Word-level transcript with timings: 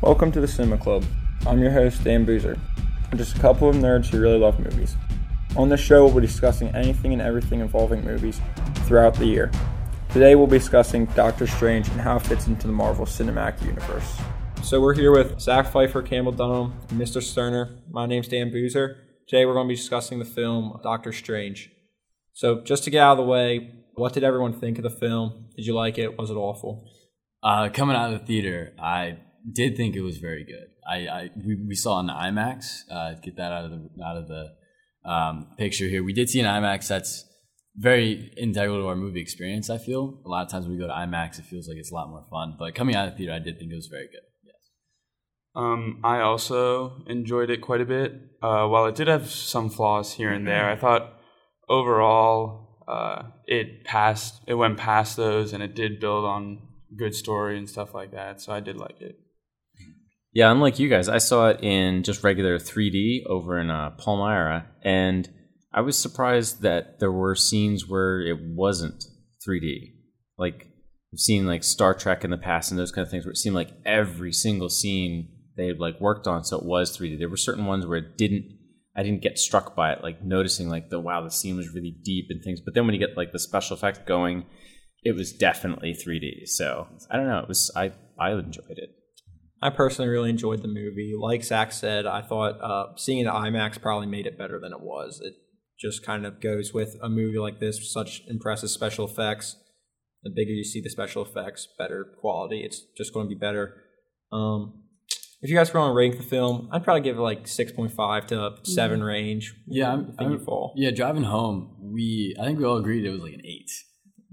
Welcome 0.00 0.30
to 0.30 0.40
the 0.40 0.46
Cinema 0.46 0.78
Club. 0.78 1.04
I'm 1.44 1.58
your 1.58 1.72
host, 1.72 2.04
Dan 2.04 2.24
Buser. 2.24 2.56
Just 3.16 3.36
a 3.36 3.40
couple 3.40 3.68
of 3.68 3.74
nerds 3.74 4.06
who 4.06 4.20
really 4.20 4.38
love 4.38 4.60
movies. 4.60 4.96
On 5.56 5.68
this 5.68 5.80
show, 5.80 6.04
we'll 6.04 6.14
be 6.14 6.20
discussing 6.20 6.68
anything 6.68 7.12
and 7.12 7.20
everything 7.20 7.58
involving 7.58 8.04
movies 8.04 8.40
throughout 8.86 9.14
the 9.16 9.26
year. 9.26 9.50
Today, 10.10 10.36
we'll 10.36 10.46
be 10.46 10.58
discussing 10.58 11.06
Doctor 11.06 11.48
Strange 11.48 11.88
and 11.88 12.00
how 12.00 12.14
it 12.14 12.22
fits 12.22 12.46
into 12.46 12.68
the 12.68 12.72
Marvel 12.72 13.06
Cinematic 13.06 13.60
Universe. 13.64 14.16
So, 14.62 14.80
we're 14.80 14.94
here 14.94 15.10
with 15.10 15.40
Zach 15.40 15.66
Pfeiffer, 15.66 16.02
Campbell 16.02 16.30
Dunham, 16.30 16.74
Mr. 16.90 17.20
Sterner. 17.20 17.80
My 17.90 18.06
name's 18.06 18.28
Dan 18.28 18.52
Buser. 18.52 18.98
Today, 19.26 19.46
we're 19.46 19.54
going 19.54 19.66
to 19.66 19.72
be 19.72 19.76
discussing 19.76 20.20
the 20.20 20.24
film 20.24 20.78
Doctor 20.84 21.12
Strange. 21.12 21.72
So, 22.34 22.60
just 22.60 22.84
to 22.84 22.90
get 22.90 23.02
out 23.02 23.18
of 23.18 23.18
the 23.18 23.24
way, 23.24 23.74
what 23.94 24.12
did 24.12 24.22
everyone 24.22 24.52
think 24.52 24.78
of 24.78 24.84
the 24.84 24.90
film? 24.90 25.46
Did 25.56 25.66
you 25.66 25.74
like 25.74 25.98
it? 25.98 26.16
Was 26.16 26.30
it 26.30 26.34
awful? 26.34 26.88
Uh, 27.42 27.68
coming 27.68 27.96
out 27.96 28.12
of 28.12 28.20
the 28.20 28.26
theater, 28.26 28.74
I 28.80 29.18
did 29.52 29.76
think 29.76 29.96
it 29.96 30.02
was 30.02 30.18
very 30.18 30.44
good. 30.44 30.68
I, 30.88 30.96
I 31.06 31.30
we, 31.36 31.56
we 31.68 31.74
saw 31.74 32.00
an 32.00 32.08
IMAX. 32.08 32.82
Uh, 32.90 33.14
get 33.22 33.36
that 33.36 33.52
out 33.52 33.64
of 33.64 33.70
the 33.70 33.88
out 34.04 34.16
of 34.16 34.28
the 34.28 35.10
um, 35.10 35.48
picture 35.58 35.88
here. 35.88 36.02
We 36.02 36.12
did 36.12 36.28
see 36.28 36.40
an 36.40 36.46
IMAX 36.46 36.88
that's 36.88 37.24
very 37.76 38.32
integral 38.36 38.80
to 38.80 38.88
our 38.88 38.96
movie 38.96 39.20
experience. 39.20 39.70
I 39.70 39.78
feel 39.78 40.20
a 40.24 40.28
lot 40.28 40.44
of 40.44 40.50
times 40.50 40.66
when 40.66 40.76
we 40.76 40.80
go 40.80 40.88
to 40.88 40.92
IMAX, 40.92 41.38
it 41.38 41.44
feels 41.44 41.68
like 41.68 41.76
it's 41.76 41.92
a 41.92 41.94
lot 41.94 42.10
more 42.10 42.24
fun. 42.30 42.56
But 42.58 42.74
coming 42.74 42.96
out 42.96 43.06
of 43.06 43.14
the 43.14 43.18
theater, 43.18 43.32
I 43.32 43.38
did 43.38 43.58
think 43.58 43.70
it 43.70 43.76
was 43.76 43.86
very 43.86 44.08
good. 44.08 44.22
Yes. 44.44 44.56
Um, 45.54 46.00
I 46.02 46.20
also 46.20 47.04
enjoyed 47.06 47.50
it 47.50 47.60
quite 47.60 47.80
a 47.80 47.86
bit. 47.86 48.12
Uh, 48.42 48.66
while 48.66 48.86
it 48.86 48.96
did 48.96 49.08
have 49.08 49.30
some 49.30 49.70
flaws 49.70 50.14
here 50.14 50.32
and 50.32 50.46
there, 50.46 50.68
I 50.68 50.76
thought 50.76 51.20
overall 51.68 52.82
uh, 52.88 53.22
it 53.46 53.84
passed. 53.84 54.40
It 54.46 54.54
went 54.54 54.76
past 54.76 55.16
those, 55.16 55.52
and 55.52 55.62
it 55.62 55.74
did 55.74 56.00
build 56.00 56.24
on 56.24 56.58
good 56.96 57.14
story 57.14 57.58
and 57.58 57.68
stuff 57.68 57.94
like 57.94 58.12
that. 58.12 58.40
So 58.40 58.52
I 58.52 58.60
did 58.60 58.76
like 58.76 59.00
it. 59.00 59.16
Yeah, 60.32 60.50
unlike 60.52 60.78
you 60.78 60.88
guys, 60.88 61.08
I 61.08 61.18
saw 61.18 61.48
it 61.48 61.62
in 61.62 62.02
just 62.02 62.22
regular 62.22 62.58
3D 62.58 63.24
over 63.26 63.58
in 63.58 63.70
uh, 63.70 63.90
Palmyra, 63.90 64.66
and 64.82 65.28
I 65.72 65.80
was 65.80 65.98
surprised 65.98 66.62
that 66.62 66.98
there 66.98 67.12
were 67.12 67.34
scenes 67.34 67.88
where 67.88 68.20
it 68.20 68.38
wasn't 68.40 69.04
3D. 69.46 69.92
Like 70.36 70.66
I've 71.12 71.18
seen 71.18 71.46
like 71.46 71.64
Star 71.64 71.94
Trek 71.94 72.24
in 72.24 72.30
the 72.30 72.38
past 72.38 72.70
and 72.70 72.78
those 72.78 72.92
kind 72.92 73.06
of 73.06 73.10
things 73.10 73.24
where 73.24 73.32
it 73.32 73.38
seemed 73.38 73.54
like 73.54 73.72
every 73.84 74.32
single 74.32 74.68
scene 74.68 75.28
they 75.56 75.66
had 75.66 75.80
like 75.80 76.00
worked 76.00 76.26
on 76.26 76.44
so 76.44 76.58
it 76.58 76.64
was 76.64 76.96
3D. 76.96 77.18
There 77.18 77.28
were 77.28 77.36
certain 77.36 77.66
ones 77.66 77.86
where 77.86 77.98
it 77.98 78.16
didn't. 78.16 78.56
I 78.96 79.02
didn't 79.02 79.22
get 79.22 79.38
struck 79.38 79.76
by 79.76 79.92
it, 79.92 80.02
like 80.02 80.24
noticing 80.24 80.68
like 80.68 80.90
the 80.90 80.98
wow, 80.98 81.22
the 81.22 81.30
scene 81.30 81.56
was 81.56 81.72
really 81.72 81.96
deep 82.02 82.26
and 82.30 82.42
things. 82.42 82.60
But 82.60 82.74
then 82.74 82.84
when 82.84 82.94
you 82.94 83.00
get 83.00 83.16
like 83.16 83.32
the 83.32 83.38
special 83.38 83.76
effects 83.76 84.00
going, 84.06 84.46
it 85.04 85.14
was 85.14 85.32
definitely 85.32 85.92
3D. 85.92 86.46
So 86.48 86.88
I 87.10 87.16
don't 87.16 87.28
know. 87.28 87.38
It 87.38 87.48
was 87.48 87.70
I 87.76 87.92
I 88.18 88.32
enjoyed 88.32 88.78
it. 88.78 88.97
I 89.60 89.70
personally 89.70 90.08
really 90.10 90.30
enjoyed 90.30 90.62
the 90.62 90.68
movie. 90.68 91.14
Like 91.18 91.42
Zach 91.42 91.72
said, 91.72 92.06
I 92.06 92.22
thought 92.22 92.60
uh, 92.62 92.96
seeing 92.96 93.26
it 93.26 93.28
IMAX 93.28 93.80
probably 93.80 94.06
made 94.06 94.26
it 94.26 94.38
better 94.38 94.60
than 94.60 94.72
it 94.72 94.80
was. 94.80 95.20
It 95.22 95.34
just 95.80 96.04
kind 96.04 96.26
of 96.26 96.40
goes 96.40 96.72
with 96.72 96.96
a 97.02 97.08
movie 97.08 97.38
like 97.38 97.58
this, 97.60 97.92
such 97.92 98.22
impressive 98.28 98.70
special 98.70 99.06
effects. 99.06 99.56
The 100.22 100.30
bigger 100.30 100.50
you 100.50 100.64
see 100.64 100.80
the 100.80 100.90
special 100.90 101.24
effects, 101.24 101.68
better 101.78 102.04
quality. 102.20 102.62
It's 102.64 102.82
just 102.96 103.12
going 103.14 103.26
to 103.26 103.34
be 103.34 103.38
better. 103.38 103.74
Um, 104.32 104.82
if 105.40 105.48
you 105.50 105.56
guys 105.56 105.68
were 105.72 105.78
going 105.80 105.90
to 105.92 105.96
rank 105.96 106.16
the 106.16 106.28
film, 106.28 106.68
I'd 106.72 106.82
probably 106.82 107.02
give 107.02 107.16
it 107.16 107.20
like 107.20 107.46
six 107.46 107.70
point 107.70 107.92
five 107.92 108.26
to 108.28 108.56
seven 108.64 109.02
range. 109.02 109.54
Yeah, 109.68 109.92
I'm, 109.92 110.00
I 110.00 110.04
think 110.06 110.20
I'm- 110.22 110.32
you 110.32 110.38
fall. 110.40 110.72
Yeah, 110.76 110.90
driving 110.90 111.22
home, 111.24 111.76
we 111.80 112.34
I 112.40 112.44
think 112.44 112.58
we 112.58 112.64
all 112.64 112.76
agreed 112.78 113.04
it 113.04 113.10
was 113.10 113.20
like 113.22 113.34
an 113.34 113.46
eight, 113.46 113.70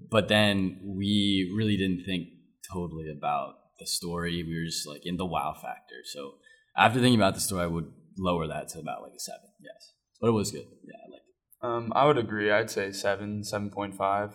but 0.09 0.27
then 0.27 0.79
we 0.83 1.51
really 1.55 1.77
didn't 1.77 2.03
think 2.05 2.27
totally 2.73 3.05
about 3.15 3.53
the 3.79 3.87
story. 3.87 4.43
We 4.43 4.55
were 4.55 4.65
just 4.65 4.87
like 4.87 5.01
in 5.03 5.17
the 5.17 5.25
wow 5.25 5.53
factor. 5.53 6.01
So 6.03 6.35
after 6.77 6.99
thinking 6.99 7.19
about 7.19 7.35
the 7.35 7.41
story, 7.41 7.63
I 7.63 7.67
would 7.67 7.91
lower 8.17 8.47
that 8.47 8.69
to 8.69 8.79
about 8.79 9.01
like 9.01 9.13
a 9.15 9.19
seven. 9.19 9.49
Yes, 9.61 9.93
but 10.21 10.29
it 10.29 10.31
was 10.31 10.51
good. 10.51 10.65
Yeah, 10.83 10.99
I 11.05 11.11
liked 11.11 11.25
it. 11.27 11.65
Um, 11.65 11.93
I 11.95 12.05
would 12.05 12.17
agree. 12.17 12.51
I'd 12.51 12.69
say 12.69 12.91
seven, 12.91 13.43
seven 13.43 13.69
point 13.69 13.95
five, 13.95 14.31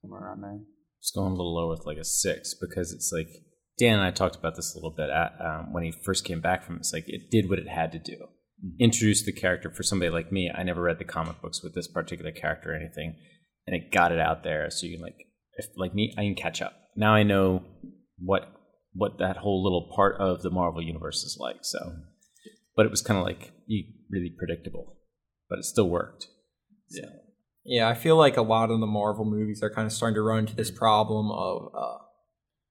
somewhere 0.00 0.22
around 0.22 0.42
there. 0.42 0.60
Just 1.02 1.14
going 1.14 1.32
a 1.32 1.36
little 1.36 1.54
lower 1.54 1.70
with 1.70 1.86
like 1.86 1.98
a 1.98 2.04
six 2.04 2.54
because 2.54 2.92
it's 2.92 3.12
like 3.12 3.28
Dan 3.78 3.98
and 3.98 4.02
I 4.02 4.10
talked 4.10 4.36
about 4.36 4.56
this 4.56 4.74
a 4.74 4.78
little 4.78 4.94
bit 4.96 5.10
at, 5.10 5.32
um, 5.44 5.72
when 5.72 5.82
he 5.82 5.92
first 6.04 6.24
came 6.24 6.40
back 6.40 6.64
from 6.64 6.76
it. 6.76 6.80
It's 6.80 6.92
like 6.92 7.04
it 7.08 7.30
did 7.30 7.50
what 7.50 7.58
it 7.58 7.68
had 7.68 7.92
to 7.92 7.98
do. 7.98 8.16
Introduce 8.78 9.24
the 9.24 9.32
character 9.32 9.70
for 9.70 9.82
somebody 9.82 10.10
like 10.10 10.32
me. 10.32 10.50
I 10.54 10.62
never 10.62 10.80
read 10.80 10.98
the 10.98 11.04
comic 11.04 11.42
books 11.42 11.62
with 11.62 11.74
this 11.74 11.88
particular 11.88 12.30
character 12.30 12.72
or 12.72 12.76
anything, 12.76 13.16
and 13.66 13.76
it 13.76 13.92
got 13.92 14.12
it 14.12 14.18
out 14.18 14.44
there 14.44 14.70
so 14.70 14.86
you 14.86 14.96
can 14.96 15.02
like, 15.02 15.16
if 15.56 15.66
like 15.76 15.94
me, 15.94 16.14
I 16.16 16.22
can 16.22 16.34
catch 16.34 16.62
up. 16.62 16.72
Now 16.96 17.14
I 17.14 17.24
know 17.24 17.64
what 18.18 18.48
what 18.94 19.18
that 19.18 19.38
whole 19.38 19.62
little 19.62 19.90
part 19.94 20.20
of 20.20 20.42
the 20.42 20.50
Marvel 20.50 20.82
universe 20.82 21.22
is 21.24 21.36
like. 21.38 21.58
So, 21.62 21.78
but 22.76 22.86
it 22.86 22.90
was 22.90 23.02
kind 23.02 23.18
of 23.18 23.24
like 23.24 23.52
really 24.10 24.32
predictable, 24.36 24.96
but 25.48 25.58
it 25.58 25.64
still 25.64 25.88
worked. 25.88 26.28
Yeah. 26.90 27.10
Yeah, 27.66 27.88
I 27.88 27.94
feel 27.94 28.16
like 28.16 28.36
a 28.36 28.42
lot 28.42 28.70
of 28.70 28.80
the 28.80 28.86
Marvel 28.86 29.24
movies 29.24 29.62
are 29.62 29.70
kind 29.70 29.86
of 29.86 29.92
starting 29.92 30.16
to 30.16 30.22
run 30.22 30.40
into 30.40 30.54
this 30.54 30.70
problem 30.70 31.30
of, 31.30 31.72
uh, 31.74 31.98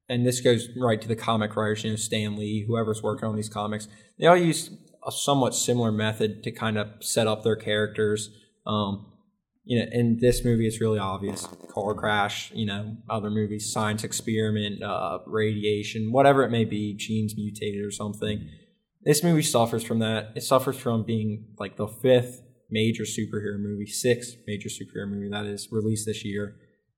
and 0.07 0.25
this 0.25 0.39
goes 0.39 0.67
right 0.79 1.01
to 1.01 1.07
the 1.07 1.15
comic 1.15 1.55
writers, 1.55 1.83
you 1.83 1.89
know, 1.89 1.95
Stan 1.95 2.35
Lee, 2.35 2.65
whoever's 2.67 3.01
working 3.01 3.27
on 3.27 3.35
these 3.35 3.49
comics. 3.49 3.87
They 4.19 4.27
all 4.27 4.37
use 4.37 4.69
a 5.05 5.11
somewhat 5.11 5.55
similar 5.55 5.91
method 5.91 6.43
to 6.43 6.51
kind 6.51 6.77
of 6.77 6.87
set 7.01 7.25
up 7.25 7.43
their 7.43 7.55
characters. 7.55 8.29
Um, 8.67 9.12
you 9.65 9.79
know, 9.79 9.85
in 9.91 10.17
this 10.19 10.43
movie, 10.43 10.67
it's 10.67 10.81
really 10.81 10.99
obvious: 10.99 11.47
car 11.73 11.93
crash. 11.93 12.51
You 12.53 12.65
know, 12.65 12.97
other 13.09 13.29
movies, 13.29 13.71
science 13.71 14.03
experiment, 14.03 14.83
uh, 14.83 15.19
radiation, 15.25 16.11
whatever 16.11 16.43
it 16.43 16.49
may 16.49 16.65
be, 16.65 16.93
genes 16.95 17.35
mutated 17.35 17.85
or 17.85 17.91
something. 17.91 18.49
This 19.03 19.23
movie 19.23 19.41
suffers 19.41 19.83
from 19.83 19.99
that. 19.99 20.31
It 20.35 20.43
suffers 20.43 20.77
from 20.77 21.03
being 21.03 21.47
like 21.59 21.75
the 21.75 21.87
fifth 21.87 22.41
major 22.69 23.03
superhero 23.03 23.59
movie, 23.59 23.85
sixth 23.85 24.37
major 24.47 24.69
superhero 24.69 25.09
movie 25.09 25.29
that 25.29 25.45
is 25.45 25.67
released 25.71 26.05
this 26.05 26.25
year. 26.25 26.55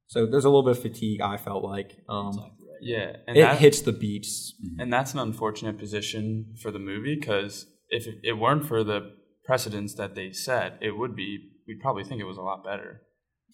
So 0.07 0.25
there's 0.25 0.45
a 0.45 0.49
little 0.49 0.63
bit 0.63 0.77
of 0.77 0.81
fatigue. 0.81 1.21
I 1.21 1.37
felt 1.37 1.63
like 1.63 1.97
um, 2.07 2.27
Exactly 2.27 2.65
right. 2.67 2.79
Yeah, 2.81 3.15
and 3.27 3.37
it 3.37 3.41
that, 3.41 3.57
hits 3.57 3.81
the 3.81 3.91
beats. 3.91 4.53
and 4.79 4.91
that's 4.91 5.13
an 5.13 5.19
unfortunate 5.19 5.77
position 5.77 6.55
for 6.61 6.71
the 6.71 6.79
movie 6.79 7.15
because 7.15 7.67
if 7.89 8.07
it, 8.07 8.15
it 8.23 8.33
weren't 8.33 8.65
for 8.65 8.83
the 8.83 9.13
precedents 9.45 9.93
that 9.95 10.15
they 10.15 10.31
set, 10.31 10.77
it 10.81 10.91
would 10.91 11.15
be. 11.15 11.51
We'd 11.67 11.81
probably 11.81 12.03
think 12.03 12.21
it 12.21 12.25
was 12.25 12.37
a 12.37 12.41
lot 12.41 12.63
better. 12.63 13.01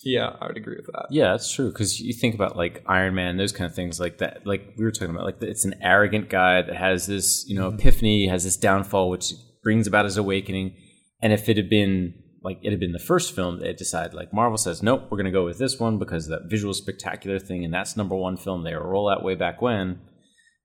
Yeah, 0.03 0.35
I 0.39 0.47
would 0.47 0.57
agree 0.57 0.77
with 0.77 0.87
that. 0.87 1.07
Yeah, 1.11 1.31
that's 1.31 1.51
true. 1.51 1.69
Because 1.69 1.99
you 1.99 2.13
think 2.13 2.33
about 2.33 2.57
like 2.57 2.83
Iron 2.87 3.13
Man, 3.15 3.37
those 3.37 3.51
kind 3.51 3.69
of 3.69 3.75
things 3.75 3.99
like 3.99 4.17
that. 4.17 4.45
Like 4.45 4.73
we 4.77 4.83
were 4.83 4.91
talking 4.91 5.11
about, 5.13 5.25
like 5.25 5.41
it's 5.41 5.65
an 5.65 5.75
arrogant 5.81 6.29
guy 6.29 6.61
that 6.61 6.75
has 6.75 7.07
this, 7.07 7.45
you 7.47 7.55
know, 7.55 7.69
mm-hmm. 7.69 7.79
epiphany, 7.79 8.27
has 8.27 8.43
this 8.43 8.57
downfall, 8.57 9.09
which 9.09 9.33
brings 9.63 9.87
about 9.87 10.05
his 10.05 10.17
awakening. 10.17 10.75
And 11.21 11.31
if 11.33 11.47
it 11.49 11.57
had 11.57 11.69
been 11.69 12.15
like 12.43 12.57
it 12.63 12.71
had 12.71 12.79
been 12.79 12.93
the 12.93 12.99
first 12.99 13.35
film, 13.35 13.59
they 13.59 13.73
decided 13.73 14.13
like 14.13 14.33
Marvel 14.33 14.57
says, 14.57 14.81
nope, 14.81 15.03
we're 15.09 15.17
going 15.17 15.25
to 15.25 15.31
go 15.31 15.45
with 15.45 15.59
this 15.59 15.79
one 15.79 15.99
because 15.99 16.27
that 16.27 16.49
visual 16.49 16.73
spectacular 16.73 17.39
thing, 17.39 17.63
and 17.63 17.73
that's 17.73 17.95
number 17.95 18.15
one 18.15 18.37
film. 18.37 18.63
They 18.63 18.73
roll 18.73 19.09
out 19.09 19.23
way 19.23 19.35
back 19.35 19.61
when. 19.61 19.99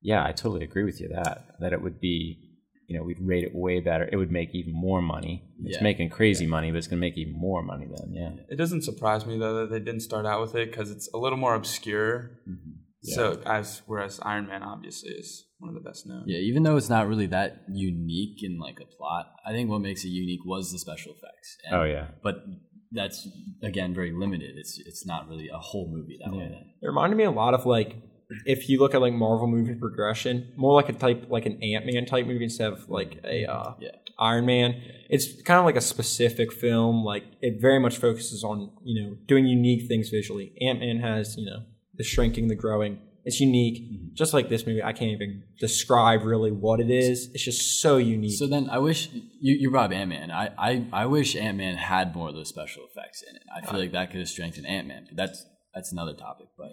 Yeah, 0.01 0.25
I 0.25 0.33
totally 0.33 0.65
agree 0.65 0.85
with 0.85 1.01
you 1.01 1.09
that 1.15 1.47
that 1.61 1.73
it 1.73 1.83
would 1.83 2.01
be, 2.01 2.46
you 2.87 2.97
know, 2.97 3.05
we'd 3.05 3.19
rate 3.21 3.45
it 3.45 3.55
way 3.55 3.81
better. 3.81 4.09
It 4.11 4.17
would 4.17 4.31
make 4.31 4.55
even 4.55 4.73
more 4.73 5.03
money. 5.03 5.45
It's 5.65 5.77
Yeah. 5.79 5.83
making 5.83 6.11
crazy 6.11 6.47
money, 6.47 6.71
but 6.71 6.79
it's 6.79 6.87
going 6.87 6.99
to 7.01 7.07
make 7.07 7.19
even 7.19 7.35
more 7.39 7.63
money 7.63 7.87
then. 7.87 8.13
Yeah. 8.13 8.33
It 8.49 8.57
doesn't 8.57 8.83
surprise 8.83 9.27
me 9.27 9.39
though 9.39 9.55
that 9.61 9.71
they 9.71 9.81
didn't 9.81 10.01
start 10.03 10.25
out 10.27 10.41
with 10.41 10.55
it 10.55 10.71
because 10.71 10.91
it's 10.91 11.09
a 11.13 11.19
little 11.19 11.39
more 11.39 11.55
obscure. 11.55 12.31
Mm-hmm. 12.49 12.71
So 13.03 13.41
as 13.47 13.83
whereas 13.87 14.19
Iron 14.23 14.47
Man 14.49 14.63
obviously 14.65 15.11
is 15.11 15.47
one 15.59 15.69
of 15.69 15.75
the 15.75 15.89
best 15.89 16.07
known. 16.09 16.25
Yeah, 16.27 16.39
even 16.39 16.65
though 16.65 16.77
it's 16.77 16.91
not 16.91 17.07
really 17.07 17.27
that 17.27 17.63
unique 17.73 18.43
in 18.43 18.59
like 18.59 18.79
a 18.81 18.87
plot, 18.87 19.27
I 19.47 19.53
think 19.53 19.71
what 19.71 19.81
makes 19.81 20.05
it 20.05 20.09
unique 20.09 20.45
was 20.45 20.73
the 20.73 20.79
special 20.79 21.13
effects. 21.13 21.57
And- 21.65 21.77
Oh 21.81 21.85
yeah. 21.85 22.09
but 22.23 22.45
that's 22.93 23.29
again 23.63 23.95
very 23.95 24.13
limited. 24.13 24.57
It's 24.57 24.81
it's 24.87 25.07
not 25.07 25.29
really 25.29 25.49
a 25.49 25.59
whole 25.59 25.89
movie 25.93 26.19
that 26.25 26.33
way. 26.33 26.49
Then. 26.49 26.65
It 26.83 26.87
reminded 26.87 27.17
me 27.17 27.25
a 27.25 27.31
lot 27.31 27.55
of 27.55 27.65
like 27.67 27.97
if 28.45 28.69
you 28.69 28.79
look 28.81 28.95
at 28.95 29.01
like 29.01 29.13
Marvel 29.13 29.47
movie 29.47 29.75
progression, 29.75 30.53
more 30.57 30.75
like 30.75 30.89
a 30.89 30.93
type 30.93 31.27
like 31.29 31.47
an 31.47 31.63
Ant 31.63 31.87
Man 31.87 32.07
type 32.07 32.27
movie 32.27 32.45
instead 32.45 32.73
of 32.73 32.89
like 32.89 33.21
a 33.25 33.45
uh, 33.47 33.75
Yeah. 33.81 33.91
Iron 34.19 34.47
Man. 34.47 34.81
It's 35.09 35.43
kind 35.43 35.59
of 35.61 35.65
like 35.65 35.77
a 35.77 35.81
specific 35.81 36.53
film. 36.53 37.05
Like 37.05 37.25
it 37.41 37.61
very 37.61 37.79
much 37.79 37.99
focuses 37.99 38.43
on 38.43 38.71
you 38.85 39.03
know 39.03 39.17
doing 39.27 39.47
unique 39.47 39.87
things 39.89 40.09
visually. 40.09 40.53
Ant 40.61 40.81
Man 40.81 40.99
has 41.01 41.37
you 41.37 41.47
know 41.47 41.61
the 41.95 42.05
shrinking, 42.05 42.49
the 42.49 42.55
growing. 42.57 42.99
It's 43.29 43.41
unique, 43.41 43.83
Mm-hmm. 43.83 44.15
just 44.15 44.33
like 44.33 44.49
this 44.49 44.67
movie. 44.69 44.83
I 44.85 44.93
can't 44.93 45.11
even 45.11 45.43
describe 45.59 46.23
really 46.23 46.53
what 46.53 46.79
it 46.79 46.91
is. 46.91 47.29
It's 47.35 47.45
just 47.45 47.81
so 47.81 47.97
unique. 47.97 48.39
So 48.39 48.47
then 48.47 48.71
I 48.71 48.79
wish 48.79 49.09
you, 49.13 49.57
you 49.57 49.69
brought 49.73 49.93
Ant 49.93 50.11
Man. 50.11 50.31
I, 50.31 50.51
I, 50.57 50.87
I 50.93 51.07
wish 51.07 51.35
Ant 51.35 51.59
Man 51.59 51.75
had 51.77 52.15
more 52.15 52.29
of 52.29 52.37
those 52.37 52.49
special 52.49 52.85
effects 52.89 53.23
in 53.29 53.35
it. 53.35 53.43
I 53.53 53.69
feel 53.69 53.81
like 53.81 53.91
that 53.93 54.13
could 54.13 54.21
have 54.21 54.29
strengthened 54.29 54.67
Ant 54.69 54.87
Man, 54.87 55.09
that's 55.13 55.45
that's 55.75 55.91
another 55.91 56.15
topic. 56.15 56.47
But 56.57 56.73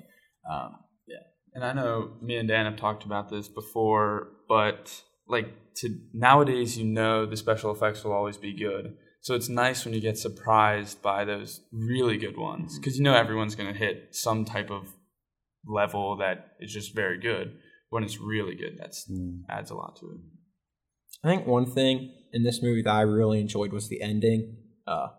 um, 0.53 0.75
And 1.55 1.63
I 1.63 1.73
know 1.73 2.11
me 2.21 2.37
and 2.37 2.47
Dan 2.47 2.65
have 2.65 2.77
talked 2.77 3.03
about 3.05 3.29
this 3.29 3.47
before, 3.47 4.29
but 4.47 5.03
like 5.27 5.53
to 5.77 5.89
nowadays, 6.13 6.77
you 6.77 6.85
know, 6.85 7.25
the 7.25 7.37
special 7.37 7.71
effects 7.71 8.03
will 8.03 8.13
always 8.13 8.37
be 8.37 8.53
good. 8.57 8.95
So 9.21 9.35
it's 9.35 9.49
nice 9.49 9.85
when 9.85 9.93
you 9.93 10.01
get 10.01 10.17
surprised 10.17 11.01
by 11.01 11.23
those 11.25 11.61
really 11.71 12.17
good 12.17 12.37
ones 12.37 12.77
because 12.77 12.97
you 12.97 13.03
know 13.03 13.13
everyone's 13.15 13.55
going 13.55 13.71
to 13.71 13.77
hit 13.79 14.09
some 14.11 14.43
type 14.45 14.69
of 14.69 14.87
level 15.65 16.17
that 16.17 16.55
is 16.59 16.73
just 16.73 16.93
very 16.95 17.19
good. 17.19 17.57
when 17.89 18.03
it's 18.03 18.19
really 18.19 18.55
good, 18.55 18.75
that's 18.79 19.07
Mm. 19.07 19.41
adds 19.47 19.69
a 19.69 19.75
lot 19.75 19.95
to 19.97 20.07
it. 20.07 20.17
I 21.23 21.27
think 21.27 21.45
one 21.45 21.67
thing 21.67 22.11
in 22.33 22.41
this 22.41 22.59
movie 22.63 22.81
that 22.81 22.91
I 22.91 23.01
really 23.01 23.39
enjoyed 23.39 23.71
was 23.71 23.87
the 23.87 24.01
ending. 24.01 24.57
Uh, 24.87 25.09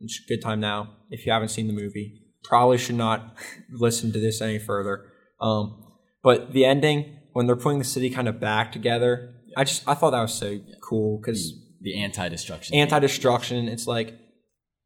it's 0.00 0.18
a 0.24 0.26
good 0.26 0.40
time 0.40 0.58
now. 0.58 0.96
If 1.10 1.26
you 1.26 1.32
haven't 1.32 1.50
seen 1.50 1.66
the 1.66 1.74
movie, 1.74 2.22
probably 2.42 2.78
should 2.78 2.94
not 2.96 3.36
listen 3.70 4.10
to 4.12 4.18
this 4.18 4.40
any 4.40 4.58
further. 4.58 5.04
Um, 5.44 5.84
but 6.22 6.52
the 6.52 6.64
ending 6.64 7.18
when 7.34 7.46
they're 7.46 7.56
putting 7.56 7.78
the 7.80 7.84
city 7.84 8.08
kind 8.10 8.28
of 8.28 8.40
back 8.40 8.72
together, 8.72 9.34
I 9.56 9.64
just 9.64 9.86
I 9.86 9.94
thought 9.94 10.10
that 10.10 10.22
was 10.22 10.34
so 10.34 10.58
cool 10.82 11.20
because 11.20 11.52
The 11.82 12.00
anti-destruction. 12.02 12.74
anti-destruction. 12.76 13.68
It's 13.68 13.86
like 13.86 14.14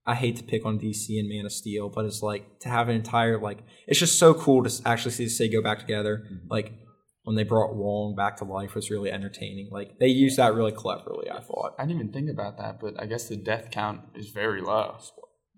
I 0.06 0.14
hate 0.14 0.36
to 0.36 0.42
pick 0.42 0.64
on 0.64 0.78
DC 0.80 1.18
and 1.18 1.28
Man 1.28 1.44
of 1.44 1.52
Steel, 1.52 1.90
but 1.94 2.04
it's 2.06 2.22
like 2.22 2.60
to 2.60 2.68
have 2.68 2.88
an 2.88 2.96
entire 2.96 3.38
like 3.40 3.58
it's 3.86 4.00
just 4.00 4.18
so 4.18 4.34
cool 4.34 4.64
to 4.64 4.82
actually 4.86 5.12
see 5.12 5.24
the 5.24 5.30
city 5.30 5.50
go 5.52 5.62
back 5.62 5.78
together. 5.78 6.24
Like 6.50 6.72
when 7.24 7.36
they 7.36 7.44
brought 7.44 7.76
Wong 7.76 8.16
back 8.16 8.38
to 8.38 8.44
life 8.44 8.74
was 8.74 8.90
really 8.90 9.12
entertaining. 9.12 9.68
Like 9.70 9.98
they 10.00 10.06
used 10.08 10.38
that 10.38 10.54
really 10.54 10.72
cleverly. 10.72 11.30
I 11.30 11.40
thought. 11.40 11.74
I 11.78 11.84
didn't 11.84 12.00
even 12.00 12.12
think 12.12 12.30
about 12.30 12.56
that, 12.58 12.80
but 12.80 13.00
I 13.00 13.04
guess 13.06 13.28
the 13.28 13.36
death 13.36 13.68
count 13.70 14.00
is 14.14 14.30
very 14.30 14.62
low. 14.62 14.96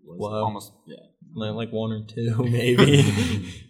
Low. 0.05 0.45
Almost 0.45 0.73
Yeah. 0.87 0.97
Like 1.35 1.55
like 1.55 1.71
one 1.73 1.93
or 1.93 2.05
two, 2.05 2.35
maybe. 2.59 3.55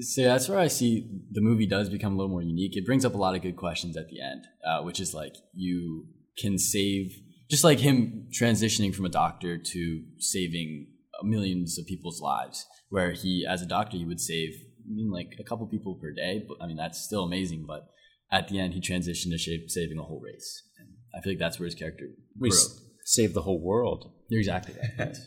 So 0.00 0.22
that's 0.22 0.48
where 0.48 0.58
I 0.58 0.68
see 0.68 1.08
the 1.30 1.40
movie 1.40 1.66
does 1.66 1.88
become 1.88 2.14
a 2.14 2.16
little 2.16 2.30
more 2.30 2.42
unique. 2.42 2.76
It 2.76 2.86
brings 2.86 3.04
up 3.04 3.14
a 3.14 3.18
lot 3.18 3.34
of 3.34 3.42
good 3.42 3.56
questions 3.56 3.96
at 3.96 4.08
the 4.08 4.20
end, 4.20 4.44
uh, 4.66 4.82
which 4.82 5.00
is 5.00 5.14
like 5.14 5.36
you 5.54 6.06
can 6.38 6.58
save, 6.58 7.12
just 7.50 7.64
like 7.64 7.78
him 7.80 8.28
transitioning 8.32 8.94
from 8.94 9.04
a 9.04 9.10
doctor 9.10 9.58
to 9.58 10.02
saving 10.18 10.86
millions 11.22 11.78
of 11.78 11.86
people's 11.86 12.20
lives, 12.20 12.66
where 12.88 13.12
he, 13.12 13.46
as 13.48 13.60
a 13.62 13.66
doctor, 13.66 13.96
he 13.96 14.04
would 14.04 14.20
save, 14.20 14.50
I 14.86 14.94
mean, 14.94 15.10
like 15.10 15.34
a 15.38 15.44
couple 15.44 15.66
people 15.66 15.96
per 16.00 16.12
day. 16.12 16.44
But 16.48 16.58
I 16.62 16.66
mean, 16.66 16.76
that's 16.76 17.02
still 17.04 17.24
amazing. 17.24 17.64
But 17.66 17.86
at 18.32 18.48
the 18.48 18.58
end, 18.58 18.74
he 18.74 18.80
transitioned 18.80 19.30
to 19.32 19.38
shape, 19.38 19.70
saving 19.70 19.98
a 19.98 20.02
whole 20.02 20.20
race. 20.20 20.62
And 20.78 20.88
I 21.14 21.20
feel 21.22 21.32
like 21.32 21.38
that's 21.40 21.58
where 21.58 21.66
his 21.66 21.74
character 21.74 22.06
We 22.38 22.48
s- 22.50 22.80
saved 23.04 23.34
the 23.34 23.42
whole 23.42 23.60
world. 23.60 24.12
You're 24.28 24.40
exactly 24.40 24.74
right. 24.98 25.16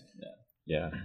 Yeah. 0.66 0.90
Yeah. 0.94 1.00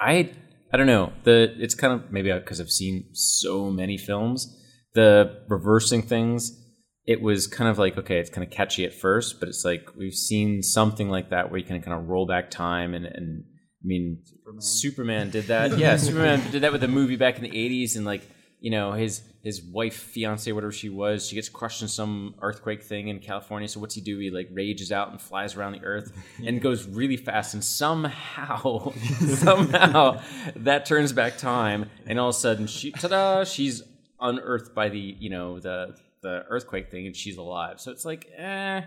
I 0.00 0.30
I 0.72 0.76
don't 0.76 0.86
know. 0.86 1.12
The 1.24 1.54
it's 1.58 1.74
kind 1.74 1.92
of 1.92 2.10
maybe 2.10 2.32
because 2.32 2.60
I've 2.60 2.70
seen 2.70 3.10
so 3.12 3.70
many 3.70 3.98
films. 3.98 4.58
The 4.94 5.42
reversing 5.48 6.02
things, 6.02 6.58
it 7.06 7.20
was 7.20 7.46
kind 7.46 7.70
of 7.70 7.78
like 7.78 7.98
okay, 7.98 8.18
it's 8.18 8.30
kind 8.30 8.46
of 8.46 8.50
catchy 8.50 8.84
at 8.84 8.94
first, 8.94 9.38
but 9.38 9.48
it's 9.48 9.64
like 9.64 9.94
we've 9.96 10.14
seen 10.14 10.62
something 10.62 11.08
like 11.08 11.30
that 11.30 11.50
where 11.50 11.58
you 11.58 11.66
can 11.66 11.80
kind 11.82 11.98
of 11.98 12.08
roll 12.08 12.26
back 12.26 12.50
time 12.50 12.94
and 12.94 13.04
and 13.04 13.44
I 13.44 13.84
mean 13.84 14.22
Superman, 14.58 15.30
did 15.30 15.46
that. 15.46 15.78
Yeah, 15.78 15.96
Superman 15.96 16.42
did 16.50 16.62
that 16.62 16.72
with 16.72 16.82
a 16.82 16.88
movie 16.88 17.16
back 17.16 17.36
in 17.36 17.42
the 17.42 17.50
'80s, 17.50 17.96
and 17.96 18.04
like 18.04 18.28
you 18.62 18.70
know 18.70 18.92
his 18.92 19.22
his 19.42 19.60
wife, 19.60 19.96
fiance, 19.96 20.50
whatever 20.52 20.70
she 20.70 20.88
was, 20.88 21.26
she 21.26 21.34
gets 21.34 21.48
crushed 21.48 21.82
in 21.82 21.88
some 21.88 22.36
earthquake 22.40 22.80
thing 22.80 23.08
in 23.08 23.18
California. 23.18 23.66
So 23.66 23.80
what's 23.80 23.96
he 23.96 24.00
do? 24.00 24.16
He 24.18 24.30
like 24.30 24.48
rages 24.52 24.92
out 24.92 25.10
and 25.10 25.20
flies 25.20 25.56
around 25.56 25.72
the 25.72 25.84
earth 25.84 26.12
and 26.46 26.62
goes 26.62 26.86
really 26.86 27.16
fast, 27.16 27.54
and 27.54 27.62
somehow, 27.62 28.92
somehow 29.34 30.22
that 30.54 30.86
turns 30.86 31.12
back 31.12 31.36
time, 31.38 31.90
and 32.06 32.20
all 32.20 32.28
of 32.28 32.36
a 32.36 32.38
sudden, 32.38 32.68
she 32.68 32.92
ta-da, 32.92 33.42
she's 33.42 33.82
unearthed 34.20 34.74
by 34.76 34.88
the 34.88 35.16
you 35.18 35.28
know 35.28 35.58
the 35.58 35.96
the 36.22 36.44
earthquake 36.48 36.88
thing, 36.88 37.06
and 37.06 37.16
she's 37.16 37.36
alive. 37.36 37.80
So 37.80 37.90
it's 37.90 38.04
like, 38.04 38.28
eh, 38.36 38.82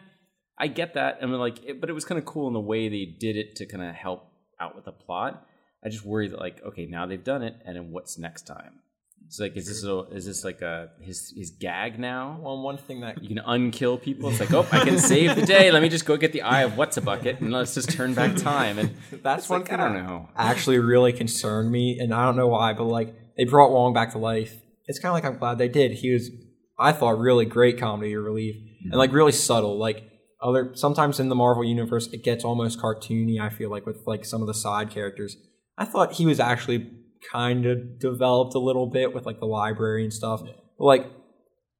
I 0.57 0.67
get 0.67 0.93
that, 0.93 1.17
and 1.19 1.37
like, 1.37 1.59
it, 1.65 1.81
but 1.81 1.89
it 1.89 1.93
was 1.93 2.05
kind 2.05 2.17
of 2.17 2.23
cool 2.23 2.47
in 2.47 2.53
the 2.53 2.61
way 2.61 2.87
they 2.87 3.03
did 3.03 3.35
it 3.35 3.57
to 3.57 3.65
kind 3.65 3.83
of 3.83 3.93
help 3.93 4.31
out 4.57 4.73
with 4.73 4.85
the 4.85 4.93
plot. 4.93 5.45
I 5.83 5.89
just 5.89 6.05
worry 6.05 6.29
that 6.29 6.39
like, 6.39 6.63
okay, 6.65 6.85
now 6.85 7.05
they've 7.05 7.21
done 7.21 7.43
it, 7.43 7.57
and 7.65 7.75
then 7.75 7.91
what's 7.91 8.17
next 8.17 8.47
time? 8.47 8.79
It's 9.27 9.39
like, 9.39 9.57
is 9.57 9.67
this 9.67 9.83
a, 9.83 10.03
is 10.11 10.25
this 10.25 10.43
like 10.43 10.61
a 10.61 10.89
his 11.01 11.33
his 11.35 11.51
gag 11.51 11.97
now? 11.99 12.39
Well, 12.41 12.61
one 12.61 12.77
thing 12.77 13.01
that 13.01 13.23
You 13.23 13.29
can 13.29 13.43
unkill 13.43 14.01
people. 14.01 14.29
It's 14.29 14.39
like, 14.39 14.53
oh, 14.53 14.67
I 14.71 14.83
can 14.83 14.99
save 15.13 15.35
the 15.35 15.45
day. 15.45 15.71
Let 15.71 15.81
me 15.81 15.89
just 15.89 16.05
go 16.05 16.15
get 16.15 16.31
the 16.31 16.43
eye 16.43 16.61
of 16.61 16.77
what's 16.77 16.97
a 16.97 17.01
bucket, 17.01 17.41
and 17.41 17.51
let's 17.51 17.73
just 17.73 17.89
turn 17.91 18.13
back 18.13 18.35
time. 18.35 18.77
And 18.77 18.95
that's 19.23 19.49
one 19.49 19.61
like, 19.61 19.69
thing 19.69 19.79
I 19.79 19.87
don't 19.87 20.05
know. 20.05 20.29
actually 20.37 20.79
really 20.79 21.11
concerned 21.11 21.71
me, 21.71 21.97
and 21.99 22.13
I 22.13 22.25
don't 22.25 22.35
know 22.35 22.47
why, 22.47 22.73
but 22.73 22.85
like 22.85 23.15
they 23.35 23.45
brought 23.45 23.71
Wong 23.71 23.93
back 23.93 24.11
to 24.11 24.19
life. 24.19 24.53
It's 24.85 24.99
kind 24.99 25.09
of 25.09 25.13
like 25.15 25.25
I'm 25.25 25.39
glad 25.39 25.57
they 25.57 25.69
did. 25.69 25.93
He 25.93 26.11
was, 26.11 26.29
I 26.77 26.91
thought, 26.91 27.17
really 27.17 27.45
great 27.45 27.79
comedy 27.79 28.15
relief, 28.15 28.55
and 28.83 28.93
like 28.93 29.11
really 29.11 29.31
subtle. 29.31 29.77
Like 29.77 30.03
other 30.41 30.71
sometimes 30.75 31.19
in 31.19 31.29
the 31.29 31.35
Marvel 31.35 31.63
universe, 31.63 32.07
it 32.13 32.23
gets 32.23 32.43
almost 32.43 32.79
cartoony. 32.79 33.39
I 33.41 33.49
feel 33.49 33.71
like 33.71 33.87
with 33.87 34.03
like 34.05 34.23
some 34.23 34.41
of 34.41 34.47
the 34.47 34.53
side 34.53 34.91
characters. 34.91 35.35
I 35.77 35.83
thought 35.83 36.13
he 36.13 36.25
was 36.25 36.39
actually 36.39 36.89
kind 37.31 37.65
of 37.65 37.99
developed 37.99 38.55
a 38.55 38.59
little 38.59 38.87
bit 38.87 39.13
with 39.13 39.25
like 39.25 39.39
the 39.39 39.45
library 39.45 40.03
and 40.03 40.13
stuff. 40.13 40.41
But 40.43 40.85
like 40.85 41.05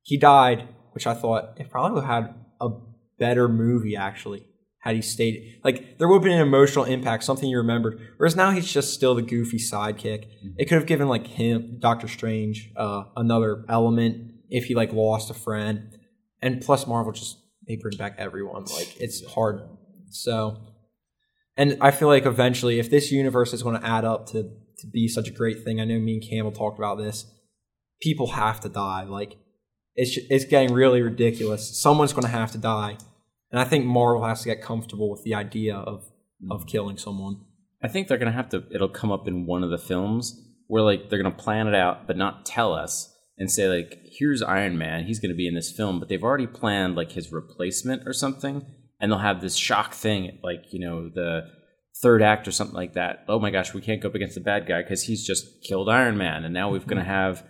he 0.03 0.18
died, 0.18 0.68
which 0.92 1.07
I 1.07 1.13
thought 1.13 1.59
it 1.59 1.69
probably 1.69 1.95
would 1.95 2.06
have 2.06 2.24
had 2.24 2.36
a 2.62 2.69
better 3.18 3.47
movie 3.47 3.95
actually 3.95 4.45
had 4.86 4.95
he 4.95 5.01
stayed. 5.01 5.59
Like 5.63 5.97
there 5.97 6.07
would 6.07 6.18
have 6.18 6.24
been 6.24 6.39
an 6.39 6.47
emotional 6.47 6.86
impact, 6.86 7.24
something 7.24 7.50
you 7.50 7.57
remembered. 7.57 8.00
Whereas 8.18 8.36
now 8.36 8.51
he's 8.51 8.71
just 8.71 8.94
still 8.94 9.15
the 9.15 9.24
goofy 9.24 9.57
sidekick. 9.57 10.27
It 10.57 10.65
could 10.65 10.75
have 10.75 10.86
given 10.86 11.07
like 11.07 11.25
him, 11.25 11.77
Doctor 11.80 12.07
Strange, 12.07 12.71
uh, 12.77 13.06
another 13.18 13.65
element 13.68 14.31
if 14.50 14.65
he 14.65 14.75
like 14.75 14.94
lost 14.94 15.31
a 15.31 15.33
friend. 15.33 15.98
And 16.41 16.62
plus, 16.62 16.86
Marvel 16.86 17.12
just 17.12 17.38
they 17.68 17.77
bring 17.77 17.98
back 17.98 18.15
everyone. 18.19 18.65
Like 18.65 19.01
it's 19.01 19.25
hard. 19.25 19.62
So, 20.12 20.62
and 21.57 21.77
I 21.81 21.89
feel 21.89 22.07
like 22.07 22.27
eventually, 22.27 22.77
if 22.77 22.91
this 22.91 23.12
universe 23.12 23.53
is 23.53 23.63
going 23.63 23.81
to 23.81 23.86
add 23.86 24.06
up 24.06 24.27
to 24.27 24.51
to 24.86 24.92
be 24.92 25.08
such 25.08 25.28
a 25.28 25.32
great 25.32 25.64
thing, 25.64 25.80
I 25.80 25.86
know 25.86 26.00
me 26.00 26.14
and 26.16 26.28
Campbell 26.28 26.52
talked 26.52 26.78
about 26.78 26.98
this. 26.98 27.26
People 28.02 28.28
have 28.28 28.60
to 28.62 28.70
die. 28.70 29.04
Like 29.04 29.38
it's 29.96 30.18
it's 30.30 30.46
getting 30.46 30.74
really 30.74 31.02
ridiculous. 31.02 31.80
Someone's 31.80 32.14
going 32.14 32.26
to 32.26 32.30
have 32.30 32.52
to 32.52 32.58
die, 32.58 32.98
and 33.52 33.60
I 33.60 33.64
think 33.64 33.86
Marvel 33.86 34.26
has 34.26 34.42
to 34.42 34.50
get 34.50 34.62
comfortable 34.62 35.10
with 35.10 35.24
the 35.24 35.34
idea 35.34 35.76
of 35.76 36.02
mm-hmm. 36.02 36.52
of 36.52 36.68
killing 36.68 36.98
someone. 36.98 37.42
I 37.82 37.88
think 37.88 38.08
they're 38.08 38.18
gonna 38.18 38.32
have 38.32 38.50
to. 38.50 38.64
It'll 38.72 38.90
come 38.90 39.12
up 39.12 39.28
in 39.28 39.46
one 39.46 39.64
of 39.64 39.70
the 39.70 39.78
films 39.78 40.42
where 40.68 40.84
like 40.84 41.10
they're 41.10 41.22
gonna 41.22 41.36
plan 41.36 41.68
it 41.68 41.76
out, 41.76 42.08
but 42.08 42.18
not 42.18 42.46
tell 42.46 42.74
us 42.74 43.14
and 43.38 43.52
say 43.52 43.68
like, 43.70 44.00
"Here's 44.06 44.42
Iron 44.42 44.78
Man. 44.78 45.06
He's 45.06 45.20
gonna 45.20 45.36
be 45.36 45.48
in 45.48 45.56
this 45.56 45.72
film," 45.72 46.00
but 46.00 46.10
they've 46.10 46.24
already 46.24 46.48
planned 46.48 46.96
like 46.96 47.12
his 47.12 47.32
replacement 47.32 48.08
or 48.08 48.14
something, 48.14 48.66
and 49.00 49.12
they'll 49.12 49.20
have 49.20 49.42
this 49.42 49.56
shock 49.56 49.94
thing, 49.94 50.40
like 50.44 50.66
you 50.72 50.80
know 50.80 51.10
the 51.10 51.44
third 52.01 52.21
act 52.21 52.47
or 52.47 52.51
something 52.51 52.75
like 52.75 52.94
that. 52.94 53.25
Oh 53.27 53.39
my 53.39 53.51
gosh, 53.51 53.74
we 53.74 53.81
can't 53.81 54.01
go 54.01 54.09
up 54.09 54.15
against 54.15 54.36
the 54.36 54.42
bad 54.42 54.68
guy 54.68 54.81
because 54.81 55.03
he's 55.03 55.25
just 55.25 55.63
killed 55.63 55.89
Iron 55.89 56.18
Man, 56.18 56.44
and 56.44 56.53
now 56.53 56.71
we're 56.71 56.80
gonna 56.80 57.01
mm-hmm. 57.01 57.09
have 57.09 57.44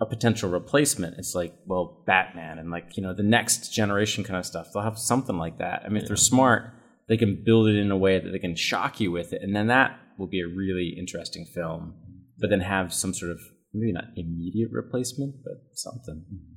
a 0.00 0.06
potential 0.06 0.50
replacement. 0.50 1.18
It's 1.18 1.34
like, 1.34 1.54
well, 1.66 2.02
Batman 2.06 2.58
and 2.58 2.70
like, 2.70 2.96
you 2.96 3.02
know, 3.02 3.14
the 3.14 3.22
next 3.22 3.72
generation 3.72 4.24
kind 4.24 4.38
of 4.38 4.44
stuff. 4.44 4.68
They'll 4.72 4.82
have 4.82 4.98
something 4.98 5.38
like 5.38 5.58
that. 5.58 5.82
I 5.84 5.88
mean, 5.88 6.02
if 6.02 6.08
they're 6.08 6.16
smart, 6.16 6.72
they 7.08 7.16
can 7.16 7.42
build 7.44 7.68
it 7.68 7.76
in 7.76 7.90
a 7.90 7.96
way 7.96 8.18
that 8.18 8.30
they 8.30 8.40
can 8.40 8.56
shock 8.56 9.00
you 9.00 9.12
with 9.12 9.32
it. 9.32 9.42
And 9.42 9.54
then 9.54 9.68
that 9.68 9.98
will 10.18 10.26
be 10.26 10.40
a 10.40 10.48
really 10.48 10.96
interesting 10.98 11.46
film. 11.54 11.94
But 12.38 12.50
then 12.50 12.60
have 12.60 12.92
some 12.92 13.14
sort 13.14 13.30
of 13.30 13.40
maybe 13.72 13.92
not 13.92 14.04
immediate 14.16 14.70
replacement, 14.72 15.36
but 15.44 15.54
something. 15.74 16.24
Mm-hmm. 16.26 16.54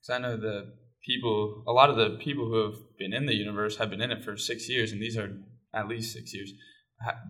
Because 0.00 0.14
I 0.14 0.18
know 0.18 0.36
the 0.36 0.72
people, 1.04 1.64
a 1.66 1.72
lot 1.72 1.90
of 1.90 1.96
the 1.96 2.16
people 2.22 2.46
who 2.46 2.64
have 2.64 2.80
been 2.98 3.12
in 3.12 3.26
the 3.26 3.34
universe 3.34 3.78
have 3.78 3.90
been 3.90 4.00
in 4.00 4.12
it 4.12 4.22
for 4.22 4.36
six 4.36 4.68
years, 4.68 4.92
and 4.92 5.02
these 5.02 5.16
are 5.16 5.36
at 5.74 5.88
least 5.88 6.12
six 6.12 6.34
years. 6.34 6.52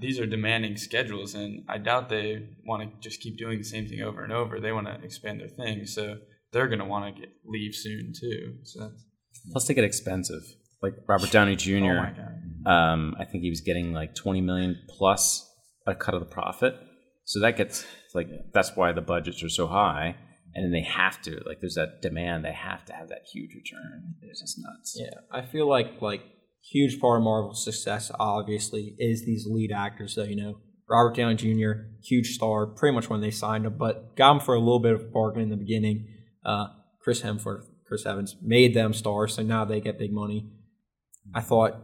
These 0.01 0.21
are 0.21 0.27
demanding 0.27 0.77
schedules, 0.77 1.35
and 1.35 1.65
I 1.69 1.79
doubt 1.79 2.09
they 2.09 2.49
want 2.65 2.83
to 2.83 3.09
just 3.09 3.21
keep 3.21 3.39
doing 3.39 3.59
the 3.59 3.65
same 3.65 3.89
thing 3.89 4.03
over 4.03 4.23
and 4.23 4.33
over. 4.33 4.61
They 4.61 4.73
want 4.73 4.87
to 4.87 5.03
expand 5.03 5.41
their 5.41 5.49
thing, 5.49 5.87
so 5.87 6.19
they're 6.53 6.69
going 6.69 6.79
to 6.79 6.85
want 6.85 7.15
to 7.15 7.21
get 7.21 7.31
leave 7.45 7.75
soon 7.75 8.13
too. 8.19 8.59
So 8.63 8.81
that's 8.81 9.05
Plus, 9.51 9.67
they 9.67 9.75
get 9.75 9.85
expensive. 9.85 10.43
Like 10.83 10.95
Robert 11.09 11.31
Downey 11.31 11.57
Jr. 11.57 11.77
oh 11.77 11.81
my 11.95 12.13
god. 12.13 12.71
um, 12.71 13.17
I 13.19 13.25
think 13.25 13.43
he 13.43 13.51
was 13.51 13.63
getting 13.63 13.93
like 13.93 14.15
20 14.15 14.41
million 14.43 14.79
plus 14.89 15.51
a 15.87 15.95
cut 15.95 16.15
of 16.15 16.21
the 16.21 16.27
profit. 16.27 16.77
So 17.25 17.41
that 17.41 17.57
gets 17.57 17.87
like 18.15 18.29
that's 18.53 18.77
why 18.77 18.93
the 18.93 19.01
budgets 19.01 19.43
are 19.43 19.49
so 19.49 19.67
high, 19.67 20.15
and 20.55 20.65
then 20.65 20.73
they 20.73 20.87
have 20.87 21.21
to 21.23 21.43
like 21.47 21.61
there's 21.61 21.75
that 21.75 22.03
demand. 22.03 22.45
They 22.45 22.53
have 22.53 22.85
to 22.87 22.93
have 22.93 23.09
that 23.09 23.23
huge 23.33 23.55
return. 23.55 24.15
It's 24.23 24.41
just 24.41 24.59
nuts. 24.59 24.97
Yeah, 25.01 25.21
I 25.33 25.43
feel 25.47 25.67
like 25.67 26.03
like 26.03 26.21
huge 26.71 27.01
part 27.01 27.21
of 27.21 27.25
Marvel's 27.25 27.65
success 27.65 28.11
obviously 28.19 28.95
is 28.99 29.25
these 29.25 29.47
lead 29.47 29.71
actors. 29.73 30.15
So 30.15 30.25
you 30.25 30.37
know, 30.37 30.59
Robert 30.89 31.17
Downey 31.17 31.37
Jr. 31.37 31.73
huge 32.03 32.35
star, 32.35 32.67
pretty 32.67 32.95
much 32.95 33.09
when 33.09 33.21
they 33.21 33.31
signed 33.31 33.67
him, 33.67 33.77
but 33.79 34.17
got 34.17 34.33
him 34.33 34.41
for 34.41 34.55
a 34.55 34.59
little 34.59 34.81
bit 34.81 34.93
of 34.93 35.01
a 35.03 35.05
bargain 35.05 35.43
in 35.43 35.51
the 35.51 35.57
beginning. 35.57 36.09
Uh, 36.45 36.67
Chris 37.01 37.23
Hemsworth, 37.23 37.67
Chris 37.87 38.07
Evans 38.07 38.37
made 38.43 38.75
them 38.75 38.93
stars, 38.93 39.35
so 39.35 39.43
now 39.43 39.65
they 39.65 39.81
get 39.81 39.99
big 39.99 40.13
money. 40.13 40.51
I 41.35 41.41
thought 41.41 41.75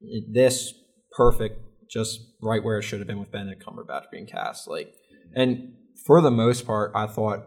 this 0.00 0.72
perfect, 1.12 1.60
just 1.90 2.20
right 2.42 2.62
where 2.62 2.78
it 2.78 2.82
should 2.82 3.00
have 3.00 3.06
been 3.06 3.20
with 3.20 3.30
Benedict 3.30 3.64
Cumberbatch 3.64 4.10
being 4.10 4.26
cast. 4.26 4.68
Like, 4.68 4.92
and 5.34 5.74
for 6.06 6.20
the 6.20 6.30
most 6.30 6.66
part, 6.66 6.92
I 6.94 7.06
thought 7.06 7.46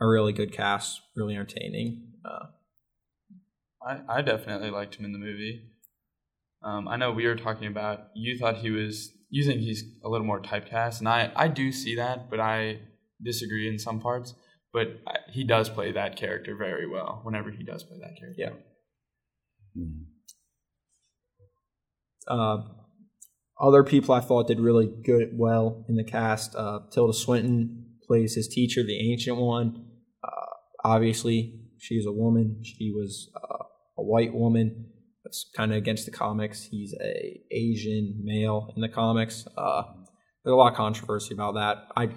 a 0.00 0.06
really 0.06 0.32
good 0.32 0.52
cast, 0.52 1.00
really 1.14 1.34
entertaining. 1.34 2.08
Uh, 2.24 2.46
I, 3.86 4.18
I 4.18 4.22
definitely 4.22 4.70
liked 4.70 4.96
him 4.96 5.04
in 5.04 5.12
the 5.12 5.18
movie. 5.18 5.70
Um, 6.62 6.88
I 6.88 6.96
know 6.96 7.10
we 7.12 7.26
were 7.26 7.36
talking 7.36 7.66
about 7.68 8.08
you 8.14 8.36
thought 8.38 8.56
he 8.58 8.70
was 8.70 9.10
you 9.30 9.44
think 9.44 9.60
he's 9.60 9.84
a 10.04 10.08
little 10.08 10.26
more 10.26 10.40
typecast, 10.42 10.98
and 10.98 11.08
I 11.08 11.32
I 11.36 11.48
do 11.48 11.72
see 11.72 11.94
that, 11.96 12.28
but 12.30 12.40
I 12.40 12.80
disagree 13.22 13.68
in 13.68 13.78
some 13.78 14.00
parts. 14.00 14.34
but 14.72 14.86
I- 15.04 15.18
he 15.32 15.42
does 15.42 15.68
play 15.68 15.90
that 15.92 16.14
character 16.16 16.54
very 16.56 16.86
well. 16.88 17.20
Whenever 17.24 17.50
he 17.50 17.64
does 17.64 17.82
play 17.82 17.98
that 17.98 18.16
character, 18.16 18.36
Yeah. 18.38 18.54
Mm. 19.76 20.04
Uh, 22.28 22.58
other 23.60 23.82
people 23.82 24.14
I 24.14 24.20
thought 24.20 24.46
did 24.46 24.60
really 24.60 24.86
good, 25.04 25.30
well 25.36 25.84
in 25.88 25.96
the 25.96 26.04
cast. 26.04 26.54
Uh, 26.54 26.80
Tilda 26.92 27.12
Swinton 27.12 27.96
plays 28.06 28.34
his 28.36 28.46
teacher, 28.48 28.82
the 28.84 29.10
ancient 29.12 29.36
one. 29.38 29.86
Uh, 30.22 30.54
obviously, 30.84 31.60
she's 31.78 32.06
a 32.06 32.12
woman. 32.12 32.62
She 32.62 32.92
was 32.92 33.30
uh, 33.34 33.64
a 33.98 34.02
white 34.04 34.32
woman. 34.32 34.86
That's 35.30 35.48
kind 35.56 35.70
of 35.70 35.78
against 35.78 36.06
the 36.06 36.10
comics. 36.10 36.64
He's 36.64 36.92
a 37.00 37.40
Asian 37.52 38.20
male 38.24 38.72
in 38.74 38.82
the 38.82 38.88
comics. 38.88 39.46
Uh, 39.56 39.82
there's 40.42 40.52
a 40.52 40.56
lot 40.56 40.72
of 40.72 40.76
controversy 40.76 41.32
about 41.34 41.54
that. 41.54 41.86
I 41.96 42.08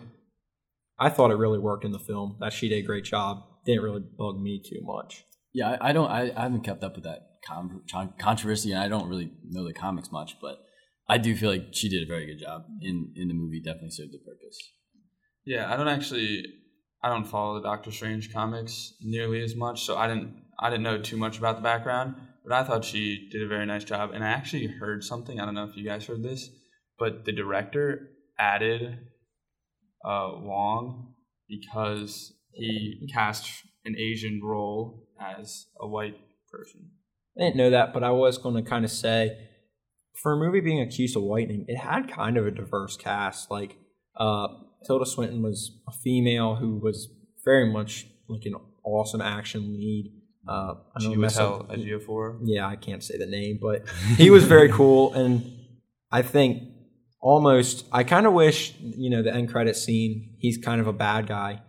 I 0.98 1.10
thought 1.10 1.30
it 1.30 1.36
really 1.36 1.60
worked 1.60 1.86
in 1.86 1.92
the 1.92 2.00
film. 2.00 2.38
That 2.40 2.54
she 2.54 2.70
did 2.70 2.84
a 2.84 2.88
great 2.88 3.04
job. 3.04 3.44
Didn't 3.68 3.84
really 3.84 4.02
bug 4.18 4.42
me 4.42 4.64
too 4.68 4.80
much. 4.82 5.26
Yeah, 5.54 5.78
I, 5.80 5.90
I 5.90 5.94
don't. 5.94 6.10
I, 6.10 6.32
I 6.36 6.42
haven't 6.42 6.64
kept 6.64 6.84
up 6.84 6.96
with 6.96 7.04
that 7.04 7.20
con- 7.48 7.84
con- 7.92 8.16
controversy, 8.20 8.72
and 8.72 8.82
I 8.82 8.88
don't 8.88 9.08
really 9.08 9.32
know 9.48 9.64
the 9.68 9.74
comics 9.74 10.12
much. 10.12 10.38
But 10.42 10.58
I 11.08 11.20
do 11.20 11.36
feel 11.36 11.52
like 11.52 11.68
she 11.72 11.90
did 11.90 12.02
a 12.02 12.08
very 12.08 12.26
good 12.26 12.44
job 12.44 12.64
in 12.82 13.14
in 13.16 13.28
the 13.28 13.36
movie. 13.36 13.62
Definitely 13.64 13.92
served 13.92 14.14
the 14.14 14.26
purpose. 14.26 14.58
Yeah, 15.46 15.72
I 15.72 15.78
don't 15.78 15.88
actually 15.88 16.46
I 17.04 17.10
don't 17.10 17.26
follow 17.26 17.54
the 17.62 17.68
Doctor 17.68 17.92
Strange 17.92 18.34
comics 18.34 18.96
nearly 19.02 19.44
as 19.44 19.56
much, 19.56 19.84
so 19.84 19.98
I 19.98 20.08
didn't 20.08 20.34
I 20.60 20.72
didn't 20.72 20.84
know 20.84 21.00
too 21.00 21.18
much 21.18 21.38
about 21.38 21.58
the 21.58 21.62
background, 21.62 22.16
but 22.44 22.54
I 22.54 22.64
thought 22.64 22.86
she 22.86 23.30
did 23.32 23.42
a 23.42 23.48
very 23.48 23.66
nice 23.66 23.84
job. 23.84 24.12
And 24.14 24.24
I 24.24 24.28
actually 24.28 24.68
heard 24.68 25.04
something, 25.04 25.40
I 25.40 25.46
don't 25.46 25.56
know 25.56 25.66
if 25.66 25.76
you 25.76 25.86
guys 25.86 26.06
heard 26.06 26.24
this, 26.24 26.50
but 27.00 27.26
the 27.26 27.32
director 27.32 28.10
added 28.38 29.00
uh, 30.04 30.32
Wong 30.36 31.14
because 31.48 32.34
he 32.52 33.10
cast 33.14 33.50
an 33.86 33.96
Asian 33.98 34.42
role 34.44 35.08
as 35.20 35.68
a 35.80 35.88
white 35.88 36.18
person. 36.52 36.92
I 37.38 37.46
didn't 37.46 37.56
know 37.56 37.70
that, 37.72 37.94
but 37.94 38.04
I 38.04 38.12
was 38.12 38.38
going 38.38 38.64
to 38.64 38.70
kind 38.70 38.86
of 38.86 38.92
say, 38.92 39.38
for 40.22 40.34
a 40.34 40.38
movie 40.38 40.60
being 40.60 40.82
accused 40.82 41.18
of 41.18 41.24
whitening, 41.24 41.66
it 41.68 41.78
had 41.78 42.12
kind 42.12 42.38
of 42.38 42.46
a 42.46 42.52
diverse 42.52 42.96
cast. 42.96 43.50
Like, 43.50 43.78
uh, 44.18 44.48
Tilda 44.86 45.06
Swinton 45.06 45.42
was 45.42 45.80
a 45.88 45.92
female 45.92 46.56
who 46.56 46.78
was 46.78 47.10
very 47.44 47.72
much 47.72 48.08
like 48.28 48.46
an 48.46 48.56
awesome 48.84 49.22
action 49.22 49.74
lead. 49.74 50.12
Uh, 50.48 50.76
I 50.96 51.00
don't 51.00 51.12
know, 51.14 51.18
mess 51.20 51.38
up- 51.38 51.70
held 51.70 51.80
Ejiofor. 51.80 52.40
yeah, 52.44 52.68
I 52.68 52.76
can't 52.76 53.04
say 53.04 53.18
the 53.18 53.26
name, 53.26 53.60
but 53.62 53.88
he 54.18 54.30
was 54.30 54.44
very 54.46 54.70
cool, 54.70 55.14
and 55.14 55.52
I 56.12 56.22
think 56.22 56.64
almost 57.22 57.86
I 57.92 58.04
kind 58.04 58.26
of 58.28 58.34
wish 58.34 58.74
you 58.80 59.10
know 59.10 59.24
the 59.24 59.34
end 59.34 59.50
credit 59.50 59.76
scene. 59.76 60.36
He's 60.40 60.58
kind 60.58 60.82
of 60.82 60.88
a 60.88 60.94
bad 60.94 61.28
guy. 61.28 61.62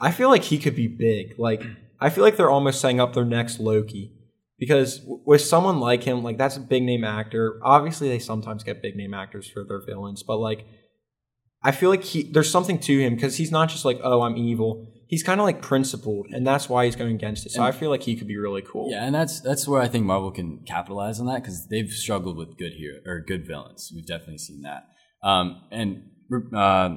I 0.00 0.10
feel 0.10 0.30
like 0.30 0.42
he 0.44 0.58
could 0.58 0.74
be 0.74 0.88
big. 0.88 1.38
Like 1.38 1.62
I 2.00 2.10
feel 2.10 2.24
like 2.24 2.36
they're 2.36 2.50
almost 2.50 2.80
setting 2.80 3.00
up 3.00 3.12
their 3.12 3.24
next 3.24 3.60
Loki 3.60 4.12
because 4.58 5.00
with 5.04 5.42
someone 5.42 5.78
like 5.80 6.02
him, 6.04 6.22
like 6.22 6.38
that's 6.38 6.56
a 6.56 6.60
big 6.60 6.82
name 6.82 7.04
actor. 7.04 7.60
Obviously, 7.62 8.08
they 8.08 8.18
sometimes 8.18 8.64
get 8.64 8.80
big 8.80 8.96
name 8.96 9.12
actors 9.12 9.48
for 9.48 9.62
their 9.64 9.80
villains, 9.84 10.22
but 10.22 10.38
like 10.38 10.64
I 11.62 11.70
feel 11.72 11.90
like 11.90 12.02
he 12.02 12.22
there's 12.22 12.50
something 12.50 12.78
to 12.80 12.98
him 12.98 13.14
because 13.14 13.36
he's 13.36 13.52
not 13.52 13.68
just 13.68 13.84
like 13.84 14.00
oh 14.02 14.22
I'm 14.22 14.36
evil. 14.36 14.88
He's 15.12 15.22
kind 15.22 15.38
of 15.38 15.44
like 15.44 15.60
principled, 15.60 16.28
and 16.30 16.46
that's 16.46 16.70
why 16.70 16.86
he's 16.86 16.96
going 16.96 17.14
against 17.14 17.44
it. 17.44 17.52
So 17.52 17.62
I 17.62 17.70
feel 17.70 17.90
like 17.90 18.02
he 18.02 18.16
could 18.16 18.26
be 18.26 18.38
really 18.38 18.62
cool. 18.62 18.90
Yeah, 18.90 19.04
and 19.04 19.14
that's 19.14 19.42
that's 19.42 19.68
where 19.68 19.82
I 19.82 19.86
think 19.86 20.06
Marvel 20.06 20.30
can 20.30 20.64
capitalize 20.66 21.20
on 21.20 21.26
that 21.26 21.42
because 21.42 21.66
they've 21.68 21.90
struggled 21.90 22.38
with 22.38 22.56
good 22.56 22.72
hero 22.72 22.96
or 23.04 23.20
good 23.20 23.46
villains. 23.46 23.92
We've 23.94 24.06
definitely 24.06 24.38
seen 24.38 24.62
that. 24.62 24.88
Um, 25.22 25.64
and 25.70 26.04
uh, 26.56 26.96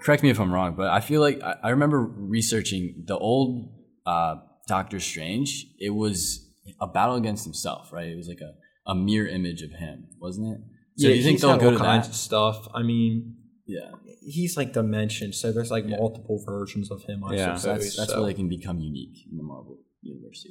correct 0.00 0.22
me 0.22 0.30
if 0.30 0.38
I'm 0.38 0.52
wrong, 0.52 0.76
but 0.76 0.90
I 0.90 1.00
feel 1.00 1.20
like 1.20 1.42
I, 1.42 1.56
I 1.64 1.68
remember 1.70 1.98
researching 2.00 3.02
the 3.08 3.18
old 3.18 3.72
uh, 4.06 4.36
Doctor 4.68 5.00
Strange. 5.00 5.66
It 5.80 5.90
was 5.90 6.48
a 6.80 6.86
battle 6.86 7.16
against 7.16 7.42
himself, 7.44 7.92
right? 7.92 8.06
It 8.06 8.16
was 8.16 8.28
like 8.28 8.40
a, 8.40 8.52
a 8.88 8.94
mirror 8.94 9.26
image 9.26 9.62
of 9.62 9.72
him, 9.72 10.06
wasn't 10.20 10.54
it? 10.54 10.60
So 10.98 11.08
yeah, 11.08 11.12
do 11.12 11.16
you 11.16 11.24
think 11.24 11.34
he's 11.34 11.40
they'll 11.42 11.56
go 11.56 11.70
all 11.70 11.72
to 11.72 11.78
kinds 11.78 12.06
that? 12.06 12.12
of 12.12 12.16
stuff. 12.16 12.68
I 12.72 12.84
mean, 12.84 13.34
Yeah, 13.66 13.90
he's 14.20 14.56
like 14.56 14.72
dimension, 14.72 15.32
so 15.32 15.52
there's 15.52 15.70
like 15.70 15.84
Yeah. 15.86 15.96
multiple 15.96 16.42
versions 16.44 16.90
of 16.90 17.02
him. 17.02 17.24
I 17.24 17.34
Yeah. 17.34 17.56
suppose. 17.56 17.84
that's 17.84 17.96
that's 17.96 18.10
so. 18.12 18.18
where 18.20 18.26
they 18.28 18.34
can 18.34 18.48
become 18.48 18.80
unique 18.80 19.26
in 19.30 19.36
the 19.36 19.42
Marvel 19.42 19.78
universe. 20.02 20.46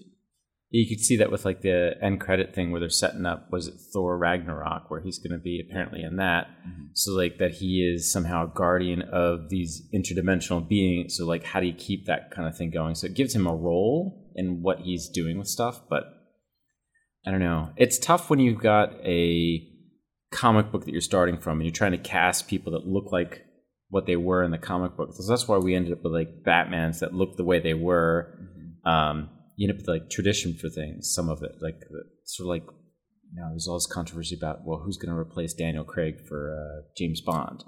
You 0.70 0.86
could 0.88 1.00
see 1.00 1.16
that 1.18 1.32
with 1.32 1.46
like 1.46 1.62
the 1.62 1.94
end 2.02 2.20
credit 2.20 2.54
thing 2.54 2.72
where 2.72 2.82
they're 2.82 2.90
setting 2.90 3.26
up 3.26 3.50
was 3.52 3.68
it 3.68 3.76
Thor 3.94 4.18
Ragnarok 4.18 4.92
where 4.92 5.00
he's 5.00 5.18
going 5.18 5.32
to 5.32 5.42
be 5.42 5.62
apparently 5.66 6.02
in 6.04 6.18
that. 6.18 6.48
Mm-hmm. 6.68 6.88
So 6.94 7.14
like 7.14 7.38
that 7.38 7.52
he 7.56 7.82
is 7.90 8.12
somehow 8.12 8.44
a 8.44 8.54
guardian 8.54 9.02
of 9.04 9.50
these 9.50 9.88
interdimensional 9.96 10.68
beings. 10.68 11.16
So 11.16 11.26
like 11.26 11.46
how 11.46 11.62
do 11.62 11.68
you 11.68 11.74
keep 11.74 12.06
that 12.08 12.32
kind 12.32 12.48
of 12.50 12.58
thing 12.58 12.70
going? 12.70 12.96
So 12.96 13.08
it 13.08 13.14
gives 13.14 13.34
him 13.34 13.48
a 13.48 13.56
role 13.56 14.30
in 14.36 14.62
what 14.62 14.80
he's 14.80 15.08
doing 15.08 15.38
with 15.38 15.48
stuff, 15.48 15.82
but 15.90 16.04
I 17.26 17.32
don't 17.32 17.40
know. 17.40 17.70
It's 17.78 17.98
tough 17.98 18.30
when 18.30 18.40
you've 18.40 18.60
got 18.60 18.94
a 19.06 19.66
comic 20.32 20.72
book 20.72 20.84
that 20.86 20.92
you're 20.92 21.02
starting 21.02 21.38
from 21.38 21.60
and 21.60 21.66
you're 21.66 21.74
trying 21.74 21.94
to 21.94 21.98
cast 21.98 22.48
people 22.50 22.74
that 22.74 22.86
look 22.86 23.12
like 23.14 23.46
what 23.90 24.06
they 24.06 24.16
were 24.16 24.44
in 24.44 24.52
the 24.52 24.58
comic 24.58 24.98
book. 24.98 25.10
So 25.14 25.32
that's 25.32 25.48
why 25.48 25.58
we 25.58 25.76
ended 25.76 25.94
up 25.94 26.04
with 26.04 26.14
like 26.14 26.44
Batmans 26.44 27.00
that 27.00 27.14
look 27.14 27.38
the 27.38 27.44
way 27.44 27.60
they 27.60 27.74
were. 27.74 28.34
Um, 28.86 29.30
you 29.56 29.68
end 29.68 29.78
up 29.78 29.82
with 29.82 29.88
like 29.88 30.10
tradition 30.10 30.54
for 30.54 30.70
things. 30.70 31.12
Some 31.14 31.30
of 31.30 31.42
it, 31.42 31.54
like 31.62 31.80
the, 31.80 32.04
sort 32.26 32.46
of 32.46 32.50
like 32.50 32.76
you 33.34 33.42
know, 33.42 33.50
there's 33.50 33.68
all 33.68 33.76
this 33.76 33.88
controversy 33.88 34.36
about 34.36 34.66
well, 34.66 34.80
who's 34.80 34.98
going 34.98 35.14
to 35.14 35.20
replace 35.20 35.54
Daniel 35.54 35.84
Craig 35.84 36.16
for 36.28 36.56
uh, 36.56 36.88
James 36.98 37.22
Bond? 37.22 37.64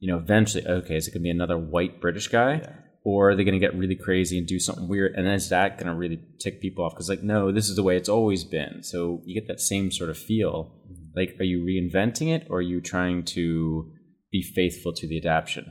You 0.00 0.12
know, 0.12 0.18
eventually, 0.18 0.66
okay, 0.66 0.96
is 0.96 1.06
it 1.06 1.10
going 1.10 1.20
to 1.20 1.24
be 1.24 1.30
another 1.30 1.58
white 1.58 2.00
British 2.00 2.28
guy, 2.28 2.62
or 3.04 3.30
are 3.30 3.36
they 3.36 3.44
going 3.44 3.54
to 3.54 3.60
get 3.60 3.76
really 3.76 3.96
crazy 3.96 4.38
and 4.38 4.46
do 4.46 4.58
something 4.58 4.88
weird? 4.88 5.14
And 5.14 5.28
is 5.28 5.48
that 5.50 5.76
going 5.76 5.88
to 5.88 5.94
really 5.94 6.20
tick 6.40 6.60
people 6.60 6.84
off? 6.84 6.94
Because 6.94 7.08
like, 7.08 7.22
no, 7.22 7.52
this 7.52 7.68
is 7.68 7.76
the 7.76 7.82
way 7.82 7.96
it's 7.96 8.08
always 8.08 8.44
been. 8.44 8.82
So 8.82 9.20
you 9.24 9.38
get 9.38 9.48
that 9.48 9.60
same 9.60 9.90
sort 9.90 10.10
of 10.10 10.18
feel. 10.18 10.72
Like, 11.14 11.36
are 11.40 11.44
you 11.44 11.62
reinventing 11.62 12.34
it, 12.34 12.46
or 12.48 12.58
are 12.58 12.62
you 12.62 12.80
trying 12.80 13.24
to 13.24 13.91
be 14.32 14.42
faithful 14.42 14.92
to 14.94 15.06
the 15.06 15.18
adaptation? 15.18 15.64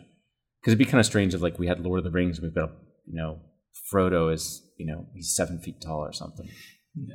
Because 0.62 0.72
it'd 0.74 0.78
be 0.80 0.86
kind 0.86 1.00
of 1.00 1.06
strange 1.06 1.34
if 1.34 1.42
like 1.42 1.58
we 1.60 1.68
had 1.68 1.80
Lord 1.82 1.98
of 1.98 2.04
the 2.06 2.12
Rings 2.12 2.38
and 2.38 2.46
we've 2.46 2.56
got 2.56 2.70
you 3.08 3.16
know 3.16 3.40
Frodo 3.92 4.32
is 4.34 4.62
you 4.78 4.86
know 4.86 5.08
he's 5.14 5.36
seven 5.36 5.60
feet 5.60 5.82
tall 5.82 6.00
or 6.00 6.14
something, 6.14 6.48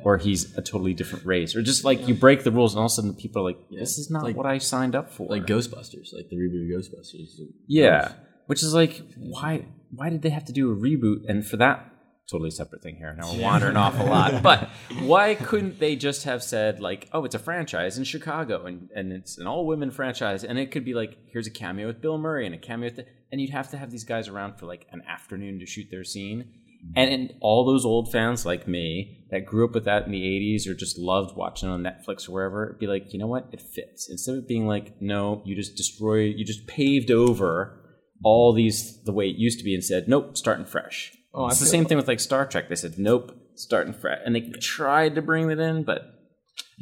or 0.05 0.19
he's 0.19 0.57
a 0.59 0.63
totally 0.63 0.95
different 0.95 1.25
race, 1.25 1.55
or 1.57 1.63
just 1.63 1.85
like 1.85 2.09
you 2.09 2.15
break 2.15 2.43
the 2.45 2.51
rules 2.51 2.75
and 2.75 2.81
all 2.81 2.87
of 2.87 2.93
a 2.93 2.95
sudden 2.95 3.15
people 3.15 3.43
are 3.43 3.45
like, 3.51 3.59
this 3.71 3.99
is 3.99 4.11
not 4.11 4.25
Like- 4.25 4.37
what 4.37 4.47
I 4.47 4.59
signed 4.59 4.95
up 4.97 5.13
for. 5.13 5.27
Like 5.29 5.47
Ghostbusters, 5.47 6.13
like 6.13 6.29
the 6.31 6.37
reboot 6.37 6.75
of 6.75 6.83
Ghostbusters. 6.83 7.39
yeah, 7.69 8.13
which 8.47 8.63
is 8.63 8.75
like 8.75 9.03
why 9.17 9.67
why 9.91 10.11
did 10.11 10.23
they 10.23 10.31
have 10.31 10.45
to 10.47 10.53
do 10.53 10.73
a 10.73 10.77
reboot? 10.77 11.29
And 11.29 11.47
for 11.47 11.57
that 11.59 11.93
totally 12.31 12.51
separate 12.51 12.83
thing 12.83 12.97
here. 12.97 13.15
Now 13.19 13.33
we're 13.33 13.43
wandering 13.43 13.77
off 13.77 13.99
a 13.99 14.03
lot, 14.03 14.43
but 14.43 14.69
why 15.01 15.35
couldn't 15.35 15.79
they 15.79 15.97
just 15.97 16.25
have 16.25 16.43
said 16.43 16.81
like, 16.81 17.09
oh, 17.13 17.25
it's 17.25 17.35
a 17.35 17.39
franchise 17.39 17.99
in 17.99 18.05
Chicago 18.05 18.67
and 18.67 18.91
and 18.95 19.13
it's 19.13 19.39
an 19.39 19.47
all 19.47 19.67
women 19.67 19.91
franchise, 19.91 20.45
and 20.45 20.59
it 20.59 20.71
could 20.71 20.85
be 20.85 20.95
like 20.95 21.19
here's 21.33 21.47
a 21.47 21.51
cameo 21.51 21.87
with 21.87 22.01
Bill 22.01 22.19
Murray 22.19 22.47
and 22.47 22.55
a 22.55 22.59
cameo 22.59 22.89
with 22.89 22.97
the, 22.97 23.07
and 23.31 23.41
you'd 23.41 23.51
have 23.51 23.71
to 23.71 23.77
have 23.77 23.91
these 23.91 24.05
guys 24.05 24.29
around 24.29 24.59
for 24.59 24.67
like 24.67 24.87
an 24.93 25.03
afternoon 25.09 25.59
to 25.61 25.67
shoot 25.67 25.89
their 25.91 26.05
scene. 26.05 26.45
Mm-hmm. 26.85 26.93
And, 26.99 27.13
and 27.13 27.35
all 27.41 27.65
those 27.65 27.85
old 27.85 28.13
fans 28.13 28.47
like 28.47 28.69
me 28.69 29.27
that 29.31 29.47
grew 29.47 29.67
up 29.67 29.75
with 29.75 29.85
that 29.85 30.07
in 30.07 30.13
the 30.13 30.23
80s 30.23 30.69
or 30.69 30.75
just 30.75 30.99
loved 30.99 31.37
watching 31.37 31.69
it 31.69 31.73
on 31.73 31.83
Netflix 31.83 32.29
or 32.29 32.33
wherever, 32.33 32.77
be 32.79 32.87
like, 32.87 33.13
you 33.13 33.19
know 33.19 33.27
what? 33.27 33.49
It 33.53 33.61
fits. 33.61 34.09
Instead 34.11 34.37
of 34.37 34.49
being 34.49 34.67
like, 34.67 35.01
no, 35.01 35.43
you 35.45 35.57
just 35.57 35.77
destroyed, 35.77 36.35
you 36.37 36.45
just 36.45 36.67
paved 36.67 37.11
over 37.11 37.83
all 38.23 38.53
these 38.53 39.03
the 39.05 39.13
way 39.13 39.29
it 39.29 39.37
used 39.37 39.59
to 39.59 39.65
be 39.65 39.75
and 39.75 39.85
said, 39.85 40.09
nope, 40.09 40.37
starting 40.37 40.67
fresh. 40.67 41.13
Oh, 41.37 41.49
it's 41.49 41.61
the 41.61 41.67
same 41.67 41.85
thing 41.85 41.99
with 41.99 42.09
like 42.09 42.19
Star 42.19 42.47
Trek. 42.47 42.71
They 42.71 42.77
said, 42.77 42.99
nope, 42.99 43.37
starting 43.57 43.93
fresh. 43.93 44.21
And 44.25 44.35
they 44.35 44.51
tried 44.61 45.15
to 45.17 45.23
bring 45.23 45.49
that 45.49 45.59
in, 45.59 45.85
but 45.85 46.01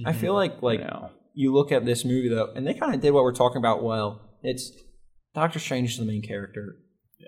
I 0.06 0.10
mm-hmm. 0.10 0.20
feel 0.20 0.34
like 0.34 0.62
like 0.62 0.80
you 1.34 1.52
look 1.52 1.72
at 1.72 1.84
this 1.84 2.04
movie 2.04 2.28
though, 2.28 2.52
and 2.54 2.64
they 2.64 2.74
kind 2.74 2.94
of 2.94 3.00
did 3.00 3.10
what 3.10 3.24
we're 3.24 3.32
talking 3.32 3.58
about 3.58 3.82
well. 3.82 4.20
It's 4.42 4.70
Doctor 5.34 5.58
Strange 5.58 5.90
is 5.90 5.98
the 5.98 6.04
main 6.04 6.22
character. 6.22 6.76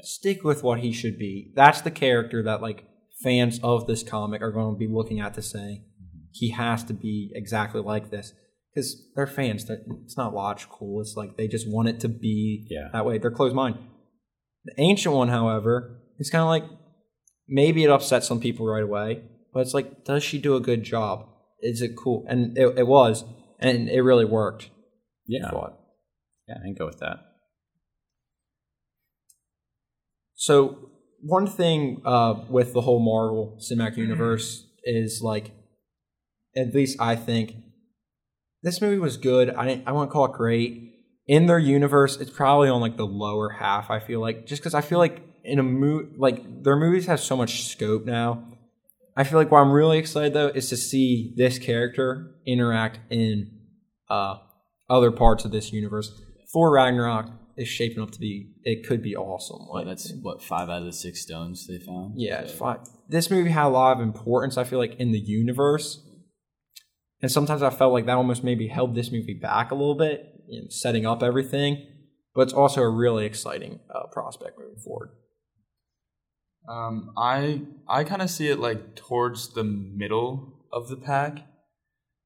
Stick 0.03 0.45
with 0.45 0.63
what 0.63 0.81
he 0.81 0.93
should 0.93 1.19
be. 1.19 1.53
That's 1.57 1.81
the 1.81 1.91
character 1.91 2.43
that 2.45 2.63
like 2.63 2.85
fans 3.23 3.59
of 3.63 3.87
this 3.87 4.03
comic 4.03 4.43
are 4.43 4.53
going 4.53 4.75
to 4.75 4.79
be 4.79 4.87
looking 4.87 5.21
at 5.21 5.35
to 5.35 5.43
say 5.43 5.59
mm-hmm. 5.59 6.27
he 6.33 6.51
has 6.51 6.85
to 6.85 6.93
be 6.93 7.33
exactly 7.35 7.81
like 7.81 8.11
this 8.11 8.33
because 8.73 9.11
they're 9.17 9.27
fans. 9.27 9.65
That 9.65 9.85
it's 10.05 10.17
not 10.17 10.35
logical. 10.35 11.01
It's 11.01 11.15
like 11.17 11.37
they 11.37 11.49
just 11.49 11.69
want 11.69 11.89
it 11.89 11.99
to 12.01 12.09
be 12.09 12.67
Yeah. 12.71 12.89
that 12.93 13.05
way. 13.05 13.19
They're 13.19 13.31
closed 13.33 13.57
mind. 13.57 13.79
The 14.65 14.75
ancient 14.79 15.15
one, 15.15 15.29
however, 15.29 16.03
is 16.19 16.31
kind 16.31 16.43
of 16.43 16.49
like 16.49 16.65
maybe 17.49 17.85
it 17.85 17.91
upsets 17.91 18.27
some 18.27 18.41
people 18.41 18.67
right 18.67 18.83
away, 18.83 19.23
but 19.53 19.61
it's 19.61 19.75
like, 19.75 20.05
does 20.05 20.23
she 20.23 20.39
do 20.39 20.57
a 20.57 20.61
good 20.61 20.83
job? 20.83 21.29
Is 21.61 21.81
it 21.81 21.97
cool? 21.97 22.25
And 22.29 22.57
it, 22.59 22.79
it 22.79 22.87
was, 22.87 23.25
and 23.59 23.89
it 23.89 24.03
really 24.03 24.25
worked. 24.25 24.71
Yeah. 25.27 25.49
I. 25.51 25.73
Yeah, 26.49 26.57
I 26.61 26.65
can 26.65 26.75
go 26.75 26.87
with 26.87 26.99
that. 27.01 27.19
So 30.35 30.91
one 31.21 31.47
thing 31.47 32.03
uh, 32.05 32.45
with 32.49 32.73
the 32.73 32.83
whole 32.83 33.01
Marvel 33.01 33.59
Cinematic 33.59 33.97
Universe 33.97 34.67
is 34.85 35.21
like, 35.23 35.53
at 36.55 36.75
least 36.75 37.01
I 37.01 37.17
think, 37.17 37.57
this 38.63 38.81
movie 38.81 38.99
was 38.99 39.17
good. 39.17 39.51
I 39.51 39.67
didn't, 39.67 39.89
I 39.89 39.93
wouldn't 39.93 40.11
call 40.11 40.27
it 40.27 40.33
great. 40.33 40.93
In 41.27 41.47
their 41.47 41.59
universe, 41.59 42.17
it's 42.17 42.31
probably 42.31 42.69
on 42.69 42.81
like 42.81 42.97
the 42.97 43.07
lower 43.07 43.49
half. 43.51 43.91
I 43.91 43.99
feel 43.99 44.21
like 44.21 44.47
just 44.47 44.63
because 44.63 44.75
I 44.75 44.81
feel 44.81 44.99
like 44.99 45.23
in 45.47 45.59
a 45.59 45.63
movie 45.63 46.15
like 46.19 46.63
their 46.65 46.77
movies 46.77 47.07
have 47.07 47.21
so 47.21 47.37
much 47.37 47.65
scope 47.67 48.05
now. 48.05 48.45
I 49.17 49.25
feel 49.25 49.39
like 49.39 49.51
what 49.51 49.61
I'm 49.61 49.73
really 49.73 49.99
excited 49.99 50.35
though 50.35 50.49
is 50.49 50.69
to 50.71 50.77
see 50.77 51.33
this 51.37 51.59
character 51.59 52.35
interact 52.47 53.01
in 53.11 53.51
uh, 54.11 54.37
other 54.91 55.11
parts 55.11 55.45
of 55.45 55.51
this 55.53 55.73
universe. 55.73 56.13
Thor 56.53 56.71
Ragnarok 56.73 57.31
is 57.57 57.67
shaping 57.69 58.03
up 58.03 58.11
to 58.11 58.19
be 58.21 58.53
it 58.65 58.87
could 58.87 59.03
be 59.03 59.17
awesome. 59.17 59.61
Well, 59.67 59.77
Like 59.77 59.87
that's 59.87 60.13
what 60.21 60.43
five 60.43 60.69
out 60.69 60.81
of 60.81 60.85
the 60.87 60.93
six 60.93 61.23
stones 61.23 61.67
they 61.67 61.79
found. 61.79 62.15
yeah, 62.17 62.41
it's 62.43 62.53
So- 62.53 62.59
fine. 62.59 62.79
This 63.09 63.31
movie 63.31 63.51
had 63.51 63.67
a 63.67 63.69
lot 63.69 63.97
of 63.97 64.03
importance. 64.03 64.59
I 64.59 64.65
feel 64.65 64.79
like 64.81 64.97
in 64.97 65.13
the 65.13 65.19
universe, 65.21 66.03
and 67.23 67.31
sometimes 67.33 67.63
I 67.63 67.71
felt 67.71 67.93
like 67.93 68.05
that 68.07 68.17
almost 68.17 68.45
maybe 68.45 68.67
held 68.69 68.95
this 68.95 69.11
movie 69.13 69.39
back 69.41 69.71
a 69.71 69.75
little 69.75 69.95
bit 69.95 70.25
in 70.49 70.71
setting 70.71 71.07
up 71.07 71.23
everything. 71.23 71.87
But 72.35 72.43
it's 72.43 72.53
also 72.53 72.83
a 72.83 72.91
really 72.91 73.25
exciting 73.25 73.81
uh, 73.95 74.09
prospect 74.13 74.59
moving 74.59 74.77
forward. 74.77 75.11
Um, 76.69 77.13
I 77.17 77.63
I 77.89 78.05
kind 78.05 78.23
of 78.23 78.31
see 78.31 78.49
it 78.49 78.59
like 78.59 78.97
towards 78.97 79.55
the 79.55 79.65
middle 79.65 80.53
of 80.73 80.89
the 80.89 80.97
pack. 80.97 81.47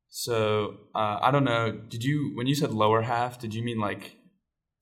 So 0.09 0.77
uh, 0.95 1.19
I 1.23 1.31
don't 1.31 1.45
know. 1.45 1.73
Did 1.73 2.03
you 2.05 2.33
when 2.35 2.47
you 2.47 2.55
said 2.55 2.73
lower 2.73 3.03
half? 3.03 3.39
Did 3.39 3.55
you 3.55 3.63
mean 3.63 3.79
like 3.79 4.17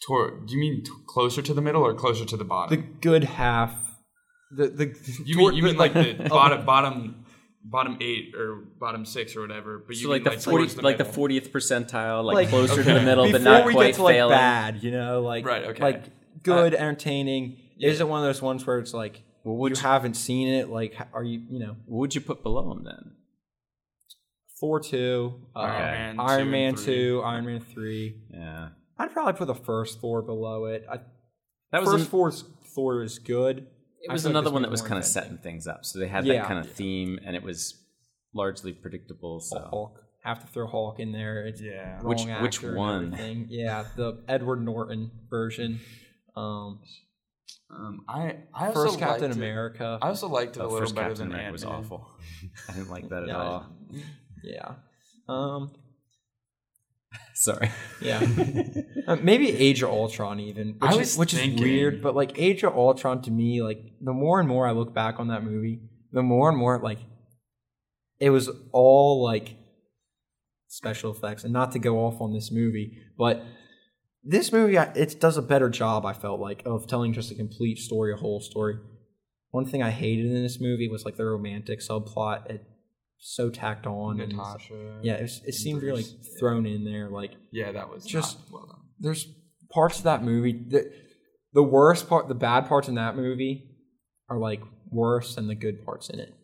toward? 0.07 0.47
Do 0.47 0.55
you 0.55 0.61
mean 0.61 0.85
t- 0.85 0.91
closer 1.07 1.43
to 1.43 1.53
the 1.55 1.61
middle 1.61 1.83
or 1.83 1.95
closer 1.95 2.25
to 2.25 2.37
the 2.37 2.45
bottom? 2.45 2.77
The 2.77 2.83
good 3.01 3.25
half, 3.25 3.75
the 4.51 4.69
the 4.69 4.95
you 5.25 5.37
toward 5.37 5.55
mean 5.55 5.65
you 5.65 5.69
mean 5.71 5.77
like 5.77 5.93
the 5.93 6.15
bottom 6.31 6.65
bottom 6.65 7.25
bottom 7.65 7.99
eight 8.01 8.35
or 8.35 8.65
bottom 8.81 9.05
six 9.05 9.37
or 9.37 9.43
whatever? 9.43 9.83
But 9.87 9.97
you 9.97 10.03
So 10.03 10.09
mean 10.09 10.23
like 10.25 10.33
the 10.35 10.41
forty, 10.41 10.67
towards 10.69 10.83
like 10.83 10.97
the 10.99 11.05
fortieth 11.05 11.53
percentile, 11.53 12.25
like, 12.25 12.35
Like, 12.35 12.49
closer 12.49 12.83
to 12.83 12.95
the 12.95 13.03
middle, 13.03 13.25
before 13.25 13.41
but 13.41 13.45
not 13.45 13.67
we 13.67 13.75
quite 13.75 13.87
get 13.89 13.95
to 13.97 14.03
like 14.05 14.15
failing. 14.15 14.31
bad, 14.35 14.83
you 14.83 14.93
know, 14.93 15.21
like 15.21 15.45
Right, 15.45 15.65
okay. 15.65 15.83
like 15.83 16.05
good, 16.43 16.75
entertaining. 16.75 17.59
Is 17.81 18.01
it 18.01 18.09
one 18.09 18.21
of 18.21 18.25
those 18.27 18.41
ones 18.41 18.67
where 18.67 18.79
it's 18.79 18.95
like 18.95 19.23
you 19.57 19.77
haven't 19.77 20.15
seen 20.15 20.49
it? 20.49 20.69
Like, 20.69 20.95
are 21.13 21.25
you 21.25 21.43
you 21.51 21.59
know 21.59 21.77
What 21.87 21.99
would 22.01 22.15
you 22.15 22.21
put 22.21 22.43
below 22.43 22.71
him 22.73 22.85
then? 22.85 23.13
four 24.61 24.81
two, 24.81 25.41
uh, 25.55 25.61
Iron 25.61 25.71
Man, 25.71 26.15
two, 26.17 26.21
Iron 26.23 26.41
and 26.43 26.51
Man 26.51 26.77
three. 26.77 26.85
two, 26.95 27.23
Iron 27.25 27.47
Man 27.47 27.61
three. 27.61 28.17
Yeah, 28.31 28.69
I'd 28.99 29.13
probably 29.13 29.35
put 29.35 29.47
the 29.47 29.55
first 29.55 30.01
Thor 30.01 30.23
below 30.23 30.65
it. 30.67 30.85
I, 30.91 30.99
that 31.73 31.81
was 31.81 31.91
first 31.91 32.05
an- 32.05 32.11
Thor's 32.11 32.45
Thor 32.75 33.03
is 33.03 33.19
good. 33.19 33.67
it 34.03 34.13
was 34.13 34.23
feel 34.23 34.31
like 34.33 34.41
another 34.41 34.53
one 34.53 34.63
that 34.63 34.71
was 34.71 34.83
kind 34.83 34.99
of 34.99 35.05
setting 35.05 35.39
things 35.39 35.67
up. 35.67 35.85
So 35.85 35.99
they 35.99 36.09
had 36.09 36.27
Yeah. 36.27 36.41
that 36.41 36.47
kind 36.49 36.59
of 36.59 36.71
theme, 36.73 37.19
and 37.25 37.37
it 37.37 37.43
was 37.43 37.75
largely 38.35 38.73
predictable. 38.73 39.41
So 39.41 39.61
Hulk. 39.71 40.01
Have 40.25 40.41
to 40.41 40.47
throw 40.49 40.67
Hulk 40.67 40.99
in 40.99 41.13
there. 41.13 41.47
It's 41.47 41.63
Yeah. 41.63 41.97
wrong 41.99 42.07
Which- 42.07 42.25
which 42.43 42.57
actor 42.57 42.69
and 42.71 42.77
one? 42.77 43.47
Yeah, 43.49 43.85
the 43.97 44.23
Edward 44.29 44.63
Norton 44.65 45.11
version. 45.31 45.79
Um, 46.37 46.81
Um, 47.71 48.01
I 48.09 48.37
I 48.55 48.69
also 48.69 48.85
first 48.87 48.99
Captain 48.99 49.31
liked 49.31 49.37
it- 49.37 49.81
I 50.03 50.09
also 50.09 50.29
liked 50.29 50.57
it 50.57 50.61
a 50.61 50.63
Oh, 50.63 50.69
little 50.69 50.81
first 50.81 50.95
better 50.95 51.09
Captain 51.11 51.29
than 51.29 51.39
America 51.39 51.47
Ant 51.47 51.53
was 51.53 51.65
awful. 51.65 52.09
I 52.69 52.73
didn't 52.73 52.91
like 52.91 53.09
that 53.11 53.23
at 53.25 53.29
Yeah. 53.29 53.37
all. 53.37 53.67
yeah. 54.43 54.75
Um, 55.29 55.71
Sorry. 57.35 57.71
yeah. 58.01 58.21
Uh, 59.09 59.17
maybe 59.23 59.49
Age 59.49 59.83
of 59.83 59.89
Ultron 59.89 60.39
even, 60.39 60.75
which, 60.79 60.83
I 60.83 60.93
is, 60.93 60.99
was 60.99 61.17
which 61.17 61.33
is 61.33 61.59
weird. 61.59 62.03
But 62.03 62.15
like 62.15 62.39
Age 62.39 62.63
of 62.63 62.75
Ultron 62.77 63.23
to 63.23 63.31
me, 63.31 63.63
like 63.63 63.79
the 64.03 64.13
more 64.13 64.39
and 64.39 64.47
more 64.47 64.67
I 64.67 64.73
look 64.73 64.93
back 64.93 65.19
on 65.19 65.29
that 65.29 65.43
movie, 65.43 65.81
the 66.13 66.23
more 66.23 66.51
and 66.51 66.59
more 66.59 66.79
like 66.79 66.99
it 68.21 68.29
was 68.29 68.51
all 68.71 69.23
like 69.25 69.57
special 70.67 71.11
effects. 71.11 71.45
And 71.45 71.55
not 71.55 71.73
to 71.73 71.79
go 71.79 72.05
off 72.05 72.21
on 72.21 72.35
this 72.35 72.51
movie, 72.53 72.99
but 73.17 73.43
this 74.25 74.53
movie 74.53 74.77
it 74.77 75.21
does 75.21 75.37
a 75.37 75.43
better 75.43 75.69
job. 75.69 76.05
I 76.05 76.13
felt 76.13 76.41
like 76.41 76.63
of 76.67 76.87
telling 76.87 77.13
just 77.13 77.31
a 77.31 77.35
complete 77.35 77.79
story, 77.79 78.13
a 78.13 78.17
whole 78.17 78.41
story. 78.41 78.77
One 79.51 79.65
thing 79.65 79.83
I 79.83 79.91
hated 79.91 80.27
in 80.27 80.43
this 80.43 80.61
movie 80.61 80.89
was 80.89 81.05
like 81.05 81.17
the 81.17 81.25
romantic 81.25 81.81
subplot. 81.81 82.51
It 82.51 82.65
so 83.21 83.51
tacked 83.51 83.87
on 83.87 84.21
and 84.21 84.33
Natasha. 84.37 85.01
yeah, 85.03 85.15
it, 85.15 85.23
was, 85.23 85.41
it 85.45 85.55
seemed 85.55 85.83
really 85.83 86.03
Bruce, 86.03 86.15
yeah. 86.21 86.39
thrown 86.39 86.67
in 86.67 86.85
there. 86.85 87.09
Like 87.09 87.33
Yeah, 87.51 87.73
that 87.73 87.89
was 87.91 88.05
Just- 88.05 88.39
not 88.39 88.53
well 88.53 88.67
done. 88.67 88.81
there's 89.01 89.27
parts 89.73 89.99
of 89.99 90.05
that 90.05 90.23
movie 90.23 90.53
that 90.71 90.93
the 91.53 91.63
worst 91.63 92.09
part, 92.09 92.29
the 92.29 92.35
bad 92.35 92.67
parts 92.69 92.89
in 92.89 92.95
that 92.97 93.17
movie 93.17 93.71
are 94.29 94.39
like 94.39 94.61
worse 94.91 95.35
than 95.35 95.49
the 95.49 95.55
good 95.55 95.85
parts 95.85 96.11
in 96.11 96.21
it. 96.21 96.35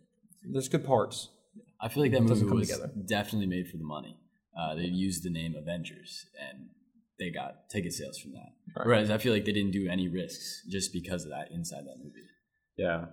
There's 0.50 0.68
good 0.68 0.84
parts. 0.84 1.28
I 1.80 1.88
feel 1.88 2.02
like 2.02 2.12
that 2.12 2.22
movie 2.22 2.44
was 2.44 2.68
together. 2.68 2.90
definitely 3.06 3.46
made 3.46 3.68
for 3.68 3.76
the 3.76 3.84
money. 3.84 4.16
Uh, 4.58 4.74
they 4.74 4.82
used 4.82 5.22
the 5.24 5.30
name 5.30 5.54
Avengers, 5.56 6.26
and 6.40 6.68
they 7.18 7.30
got 7.30 7.68
ticket 7.70 7.92
sales 7.92 8.18
from 8.18 8.32
that. 8.32 8.52
Right. 8.76 8.86
Whereas 8.86 9.10
I 9.10 9.18
feel 9.18 9.32
like 9.32 9.44
they 9.44 9.52
didn't 9.52 9.72
do 9.72 9.88
any 9.88 10.08
risks 10.08 10.62
just 10.70 10.92
because 10.92 11.24
of 11.24 11.30
that 11.30 11.50
inside 11.52 11.84
that 11.84 11.98
movie. 11.98 12.26
Yeah. 12.76 13.06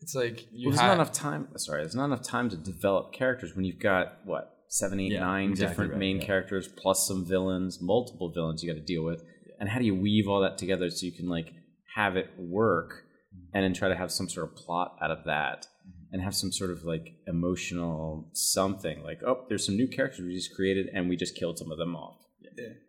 It's 0.00 0.14
like 0.14 0.46
you 0.52 0.68
Well, 0.68 0.76
there's 0.76 0.86
not 0.86 0.94
enough 0.94 1.12
time. 1.12 1.48
Sorry, 1.56 1.82
there's 1.82 1.94
not 1.94 2.04
enough 2.04 2.22
time 2.22 2.50
to 2.50 2.56
develop 2.56 3.12
characters 3.12 3.56
when 3.56 3.64
you've 3.64 3.78
got 3.78 4.18
what 4.24 4.56
seven, 4.68 5.00
eight, 5.00 5.12
Yeah, 5.12 5.20
nine 5.20 5.50
exactly 5.50 5.68
different 5.70 5.90
right, 5.92 6.00
main 6.00 6.20
yeah. 6.20 6.26
characters 6.26 6.68
plus 6.68 7.06
some 7.06 7.24
villains, 7.24 7.80
multiple 7.80 8.30
villains 8.30 8.62
you 8.62 8.72
got 8.72 8.78
to 8.78 8.84
deal 8.84 9.04
with, 9.04 9.22
and 9.58 9.68
how 9.68 9.78
do 9.78 9.86
you 9.86 9.94
weave 9.94 10.28
all 10.28 10.42
that 10.42 10.58
together 10.58 10.90
so 10.90 11.06
you 11.06 11.12
can 11.12 11.28
like 11.28 11.52
have 11.94 12.16
it 12.16 12.28
work, 12.38 13.04
mm-hmm. 13.34 13.56
and 13.56 13.64
then 13.64 13.72
try 13.72 13.88
to 13.88 13.96
have 13.96 14.12
some 14.12 14.28
sort 14.28 14.50
of 14.50 14.56
plot 14.56 14.96
out 15.00 15.10
of 15.10 15.24
that, 15.24 15.62
mm-hmm. 15.62 16.12
and 16.12 16.22
have 16.22 16.36
some 16.36 16.52
sort 16.52 16.70
of 16.70 16.84
like 16.84 17.14
emotional 17.26 18.28
something 18.34 19.02
like 19.02 19.22
oh, 19.26 19.46
there's 19.48 19.64
some 19.64 19.76
new 19.76 19.88
characters 19.88 20.26
we 20.26 20.34
just 20.34 20.54
created 20.54 20.88
and 20.92 21.08
we 21.08 21.16
just 21.16 21.36
killed 21.36 21.58
some 21.58 21.72
of 21.72 21.78
them 21.78 21.96
off. 21.96 22.18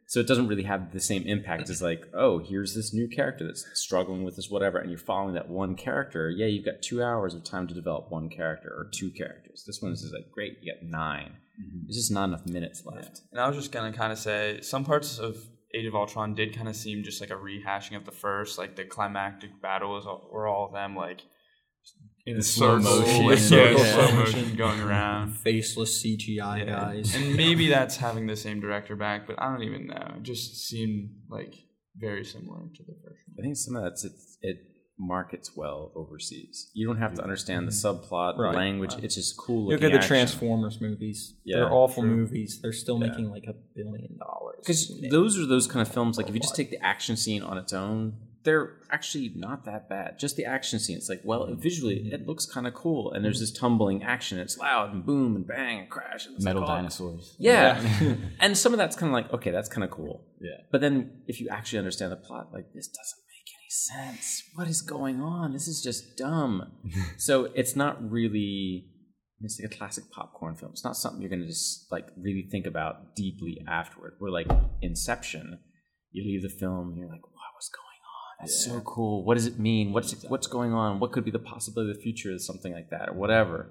So 0.10 0.22
it 0.22 0.28
doesn't 0.28 0.48
really 0.48 0.64
have 0.64 0.94
the 0.94 1.02
same 1.02 1.24
impact 1.24 1.70
as 1.70 1.82
like, 1.82 2.08
oh, 2.14 2.40
here's 2.40 2.74
this 2.74 2.94
new 2.94 3.10
character 3.10 3.46
that's 3.46 3.66
struggling 3.74 4.24
with 4.24 4.38
this 4.38 4.50
whatever, 4.50 4.78
and 4.78 4.90
you're 4.90 4.98
following 4.98 5.34
that 5.34 5.50
one 5.50 5.76
character. 5.76 6.30
Yeah, 6.30 6.46
you've 6.46 6.64
got 6.64 6.82
two 6.82 7.04
hours 7.04 7.34
of 7.34 7.44
time 7.44 7.68
to 7.68 7.74
develop 7.74 8.10
one 8.10 8.30
character 8.30 8.70
or 8.70 8.90
two 8.90 9.12
characters. 9.12 9.66
This 9.68 9.82
one 9.82 9.92
is 9.92 10.10
like, 10.14 10.32
great, 10.32 10.60
you 10.62 10.74
got 10.74 10.82
9 10.82 11.24
mm-hmm. 11.26 11.80
There's 11.84 11.98
just 11.98 12.12
not 12.12 12.30
enough 12.30 12.46
minutes 12.46 12.86
left. 12.86 13.22
And 13.34 13.42
I 13.42 13.48
was 13.50 13.58
just 13.58 13.74
gonna 13.74 13.92
kind 13.92 14.14
of 14.14 14.18
say 14.18 14.62
some 14.62 14.86
parts 14.86 15.20
of 15.20 15.38
Age 15.74 15.86
of 15.86 15.96
Ultron 15.96 16.34
did 16.34 16.56
kind 16.56 16.70
of 16.70 16.78
seem 16.78 17.04
just 17.04 17.20
like 17.20 17.30
a 17.30 17.34
rehashing 17.34 17.98
of 17.98 18.06
the 18.06 18.12
first, 18.12 18.58
like 18.58 18.78
the 18.78 18.86
climactic 18.86 19.62
battle 19.62 19.92
was 19.92 20.06
were 20.32 20.48
all 20.48 20.68
of 20.68 20.72
them 20.72 20.96
like 20.96 21.24
in 22.28 22.42
slow 22.42 22.80
circle, 22.80 23.00
motion. 23.00 23.26
like, 23.26 23.50
Yeah. 23.50 23.72
yeah, 23.72 23.94
slow 23.94 24.16
motion 24.18 24.56
going 24.64 24.82
around. 24.82 25.38
Faceless 25.38 26.04
CGI 26.04 26.60
Yeah. 26.60 26.66
guys. 26.66 27.16
And 27.16 27.36
maybe 27.36 27.68
that's 27.76 27.98
having 27.98 28.28
the 28.28 28.36
same 28.36 28.60
director 28.60 28.96
back, 28.96 29.26
but 29.26 29.42
I 29.42 29.50
don't 29.52 29.64
even 29.64 29.88
know. 29.88 30.16
It 30.18 30.24
just 30.24 30.68
seemed 30.68 31.10
like 31.30 31.56
very 31.96 32.24
similar 32.26 32.60
to 32.76 32.84
the 32.84 32.94
first 33.04 33.22
I 33.40 33.42
think 33.42 33.56
some 33.56 33.76
of 33.76 33.84
that's 33.84 34.04
it, 34.04 34.12
it 34.42 34.58
markets 35.00 35.56
well 35.56 35.92
overseas. 35.96 36.70
You 36.74 36.86
don't 36.88 36.98
have 36.98 37.14
to 37.16 37.24
understand 37.24 37.68
the 37.68 37.72
mm-hmm. 37.72 38.14
subplot, 38.14 38.38
Right. 38.38 38.52
the 38.52 38.58
language. 38.58 38.96
It's 39.02 39.16
just 39.16 39.38
cool. 39.38 39.70
Look 39.70 39.82
at 39.82 39.92
the 39.92 39.98
action. 39.98 40.08
Transformers 40.08 40.82
movies. 40.82 41.36
Yeah, 41.46 41.58
They're 41.58 41.72
awful 41.72 42.04
true. 42.04 42.16
movies. 42.16 42.60
They're 42.62 42.74
still 42.74 42.98
making 42.98 43.30
like 43.30 43.46
a 43.48 43.54
billion 43.76 44.18
dollars. 44.18 44.58
Because 44.60 45.02
those 45.12 45.40
are 45.40 45.46
those 45.46 45.68
kind 45.68 45.86
of 45.86 45.94
films. 45.94 46.18
Like 46.18 46.28
if 46.28 46.34
you 46.34 46.42
just 46.42 46.56
take 46.56 46.72
the 46.72 46.84
action 46.84 47.16
scene 47.16 47.42
on 47.44 47.58
its 47.58 47.74
own, 47.74 48.16
they're 48.48 48.78
actually 48.90 49.34
not 49.36 49.66
that 49.66 49.90
bad. 49.90 50.18
Just 50.18 50.38
the 50.38 50.46
action 50.46 50.80
scene. 50.80 50.96
It's 50.96 51.10
like, 51.10 51.20
well, 51.26 51.54
visually 51.54 52.10
it 52.14 52.26
looks 52.26 52.46
kind 52.46 52.66
of 52.66 52.74
cool, 52.74 53.12
and 53.12 53.24
there's 53.24 53.42
this 53.42 53.52
tumbling 53.52 54.04
action. 54.04 54.40
It's 54.40 54.58
loud 54.58 54.94
and 54.94 55.06
boom 55.06 55.36
and 55.36 55.46
bang 55.46 55.80
and 55.80 55.90
crash. 55.90 56.28
And 56.28 56.42
Metal 56.42 56.62
like, 56.62 56.70
oh. 56.70 56.76
dinosaurs. 56.76 57.36
Yeah, 57.38 57.84
and 58.40 58.58
some 58.58 58.72
of 58.72 58.78
that's 58.78 58.96
kind 58.96 59.10
of 59.10 59.14
like, 59.14 59.34
okay, 59.34 59.52
that's 59.52 59.68
kind 59.68 59.84
of 59.84 59.92
cool. 59.92 60.24
Yeah. 60.40 60.52
But 60.72 60.80
then 60.80 61.24
if 61.28 61.42
you 61.42 61.50
actually 61.50 61.80
understand 61.80 62.14
the 62.14 62.16
plot, 62.16 62.54
like 62.54 62.72
this 62.74 62.88
doesn't 62.88 63.20
make 63.28 63.50
any 63.60 64.14
sense. 64.16 64.44
What 64.56 64.70
is 64.70 64.82
going 64.82 65.20
on? 65.20 65.52
This 65.52 65.68
is 65.68 65.82
just 65.82 66.16
dumb. 66.16 66.72
so 67.18 67.52
it's 67.54 67.76
not 67.76 67.98
really. 68.10 68.86
It's 69.42 69.60
like 69.62 69.74
a 69.74 69.78
classic 69.78 70.06
popcorn 70.10 70.56
film. 70.56 70.72
It's 70.72 70.86
not 70.86 70.96
something 70.96 71.22
you're 71.22 71.30
going 71.30 71.42
to 71.42 71.48
just 71.48 71.92
like 71.92 72.08
really 72.18 72.48
think 72.50 72.66
about 72.66 73.14
deeply 73.14 73.62
afterward. 73.68 74.14
Where 74.20 74.32
like 74.32 74.48
Inception, 74.82 75.60
you 76.12 76.24
leave 76.24 76.44
the 76.44 76.58
film 76.58 76.92
and 76.92 76.98
you're 76.98 77.10
like, 77.10 77.24
what 77.24 77.34
was 77.58 77.70
going 77.70 77.87
That's 78.40 78.64
so 78.64 78.82
cool. 78.82 79.24
What 79.24 79.34
does 79.34 79.48
it 79.48 79.58
mean? 79.58 79.94
What's 79.94 80.24
what's 80.26 80.48
going 80.48 80.74
on? 80.74 81.00
What 81.00 81.12
could 81.12 81.26
be 81.26 81.32
the 81.32 81.40
possibility 81.40 81.92
of 81.92 81.98
the 81.98 82.04
future? 82.04 82.34
of 82.34 82.42
Something 82.42 82.74
like 82.74 82.90
that 82.92 83.10
or 83.10 83.14
whatever. 83.14 83.68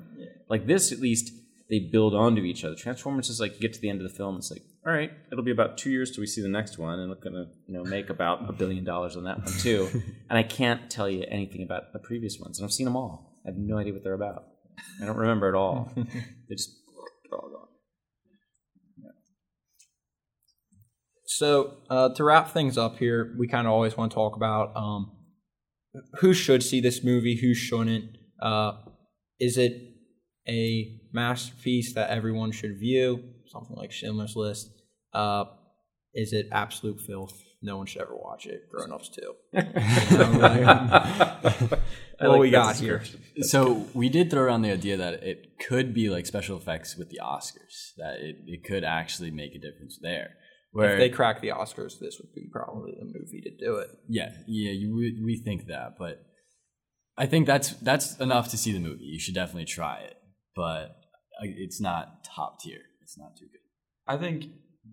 Like 0.49 0.67
this, 0.67 0.93
at 0.93 1.01
least 1.01 1.33
they 1.69 1.79
build 1.79 2.15
onto 2.15 2.43
each 2.43 2.65
other. 2.65 2.75
Transformers 2.75 3.29
is 3.29 3.41
like 3.41 3.55
you 3.55 3.61
get 3.61 3.73
to 3.75 3.81
the 3.81 3.91
end 3.91 4.01
of 4.01 4.09
the 4.09 4.17
film, 4.17 4.37
it's 4.37 4.51
like, 4.51 4.63
all 4.87 4.93
right, 4.93 5.11
it'll 5.33 5.45
be 5.45 5.51
about 5.51 5.79
two 5.79 5.91
years 5.91 6.13
till 6.13 6.23
we 6.23 6.27
see 6.27 6.41
the 6.41 6.49
next 6.49 6.79
one, 6.79 6.99
and 7.01 7.11
we're 7.11 7.17
gonna 7.17 7.47
you 7.67 7.75
know 7.75 7.85
make 7.85 8.09
about 8.11 8.49
a 8.49 8.53
billion 8.53 8.85
dollars 8.85 9.17
on 9.17 9.25
that 9.25 9.39
one 9.39 9.53
too. 9.59 9.89
and 10.31 10.39
I 10.39 10.43
can't 10.43 10.89
tell 10.91 11.09
you 11.09 11.25
anything 11.29 11.63
about 11.63 11.93
the 11.93 11.99
previous 11.99 12.39
ones, 12.39 12.59
and 12.59 12.65
I've 12.65 12.73
seen 12.73 12.85
them 12.87 12.97
all. 12.97 13.41
I 13.45 13.51
have 13.51 13.57
no 13.57 13.79
idea 13.79 13.93
what 13.93 14.05
they're 14.05 14.15
about. 14.15 14.45
I 15.01 15.07
don't 15.07 15.17
remember 15.17 15.49
at 15.49 15.55
all. 15.55 15.93
they 16.49 16.55
just 16.55 16.77
all 17.33 17.49
gone. 17.51 17.69
So 21.37 21.75
uh, 21.91 22.09
to 22.15 22.25
wrap 22.25 22.51
things 22.51 22.79
up 22.79 22.99
here, 22.99 23.35
we 23.39 23.47
kind 23.47 23.67
of 23.67 23.73
always 23.73 23.95
want 23.95 24.11
to 24.11 24.15
talk 24.15 24.37
about 24.37 24.75
um, 24.75 25.13
who 26.21 26.33
should 26.33 26.63
see 26.63 26.81
this 26.81 27.05
movie, 27.05 27.37
who 27.37 27.53
shouldn't. 27.53 28.17
Uh, 28.41 28.73
is 29.39 29.59
it 29.59 29.77
a 30.49 30.99
masterpiece 31.13 31.93
that 31.95 32.09
everyone 32.09 32.53
should 32.53 32.79
view? 32.79 33.23
Something 33.49 33.77
like 33.77 33.93
Schindler's 33.93 34.35
List. 34.35 34.71
Uh, 35.13 35.45
is 36.15 36.33
it 36.33 36.49
absolute 36.53 37.01
filth? 37.01 37.43
no 37.63 37.77
one 37.77 37.87
should 37.87 38.03
ever 38.03 38.15
watch 38.15 38.47
it. 38.47 38.69
Grown 38.71 38.93
ups 38.93 39.09
too. 39.09 39.35
I 39.55 39.79
what 42.19 42.31
like 42.31 42.41
we 42.41 42.51
got 42.51 42.77
here? 42.77 42.99
description. 42.99 43.43
So 43.45 43.87
we 43.93 44.09
did 44.09 44.31
throw 44.31 44.43
around 44.43 44.63
the 44.63 44.71
idea 44.71 44.97
that 44.97 45.23
it 45.23 45.59
could 45.59 45.93
be 45.93 46.09
like 46.09 46.27
special 46.27 46.57
effects 46.57 46.97
with 46.97 47.11
the 47.11 47.21
Oscars, 47.23 47.95
that 47.99 48.21
it, 48.21 48.37
it 48.47 48.65
could 48.65 48.85
actually 48.85 49.31
make 49.31 49.55
a 49.55 49.59
difference 49.59 49.99
there. 50.01 50.37
Where 50.77 50.93
If 50.93 50.99
they 50.99 51.09
crack 51.09 51.41
the 51.41 51.49
Oscars, 51.49 51.99
this 51.99 52.19
would 52.21 52.35
be 52.35 52.49
probably 52.53 52.93
the 52.99 53.07
movie 53.07 53.41
to 53.43 53.51
do 53.57 53.77
it. 53.77 53.89
yeah, 54.09 54.33
yeah, 54.47 54.73
you, 54.73 54.95
we, 54.95 55.21
we 55.25 55.37
think 55.39 55.67
that, 55.69 55.95
but 55.99 56.23
I 57.17 57.27
think 57.27 57.47
that's 57.47 57.71
that's 57.75 58.19
enough 58.19 58.51
to 58.51 58.57
see 58.57 58.73
the 58.73 58.81
movie. 58.81 59.05
You 59.05 59.19
should 59.19 59.35
definitely 59.35 59.65
try 59.65 60.01
it, 60.01 60.17
but 60.55 60.97
it's 61.41 61.81
not 61.81 62.25
top 62.25 62.61
tier. 62.61 62.81
It's 63.03 63.19
not 63.19 63.37
too 63.37 63.47
good. 63.47 63.61
I 64.07 64.19
think 64.19 64.45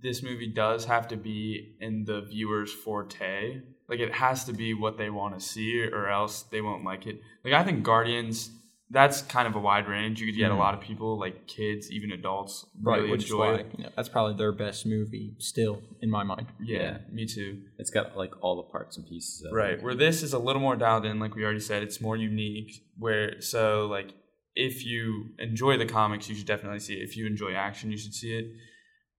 this 0.02 0.24
movie 0.24 0.48
does 0.48 0.86
have 0.86 1.08
to 1.10 1.18
be 1.18 1.76
in 1.82 2.06
the 2.06 2.22
viewer's 2.22 2.72
forte. 2.72 3.62
Like 3.90 4.00
it 4.00 4.14
has 4.14 4.46
to 4.46 4.54
be 4.54 4.74
what 4.74 4.98
they 4.98 5.10
want 5.10 5.38
to 5.38 5.46
see, 5.46 5.84
or 5.84 6.08
else 6.10 6.44
they 6.44 6.62
won't 6.62 6.86
like 6.86 7.06
it. 7.08 7.20
Like 7.44 7.54
I 7.54 7.64
think 7.64 7.84
Guardians, 7.84 8.50
that's 8.94 9.24
kind 9.24 9.48
of 9.48 9.56
a 9.56 9.60
wide 9.60 9.88
range. 9.88 10.22
You 10.22 10.28
could 10.28 10.38
get 10.38 10.46
a 10.46 10.50
mm-hmm. 10.52 10.60
lot 10.60 10.74
of 10.76 10.80
people, 10.80 11.20
like 11.20 11.48
kids, 11.48 11.92
even 11.92 12.12
adults, 12.12 12.66
really 12.80 13.10
which 13.10 13.24
enjoy 13.24 13.54
is 13.54 13.58
why 13.64 13.66
you 13.76 13.84
know, 13.84 13.90
that's 13.96 14.08
probably 14.08 14.38
their 14.38 14.52
best 14.52 14.86
movie 14.86 15.36
still 15.40 15.82
in 16.02 16.12
my 16.12 16.24
mind. 16.24 16.48
Yeah, 16.62 16.80
Yeah. 16.80 16.98
me 17.12 17.26
too. 17.26 17.64
It's 17.80 17.90
got 17.90 18.16
like 18.16 18.34
all 18.42 18.56
the 18.56 18.70
parts 18.72 18.96
and 18.98 19.06
pieces. 19.06 19.44
Of 19.44 19.52
Right. 19.52 19.74
It. 19.74 19.84
Where 19.84 19.96
this 19.96 20.22
is 20.22 20.34
a 20.34 20.40
little 20.40 20.62
more 20.62 20.76
dialed 20.76 21.06
in, 21.06 21.20
like 21.20 21.36
we 21.36 21.44
already 21.44 21.60
said, 21.60 21.82
it's 21.82 22.00
more 22.00 22.16
unique. 22.16 22.72
Where 22.98 23.42
so 23.42 23.88
like 23.88 24.14
if 24.56 24.86
you 24.86 25.30
enjoy 25.40 25.78
the 25.78 25.88
comics, 25.88 26.30
you 26.30 26.36
should 26.36 26.46
definitely 26.46 26.80
see 26.80 26.94
it. 26.94 27.04
If 27.04 27.18
you 27.18 27.26
enjoy 27.26 27.54
action, 27.56 27.90
you 27.90 27.98
should 27.98 28.14
see 28.14 28.38
it. 28.38 28.46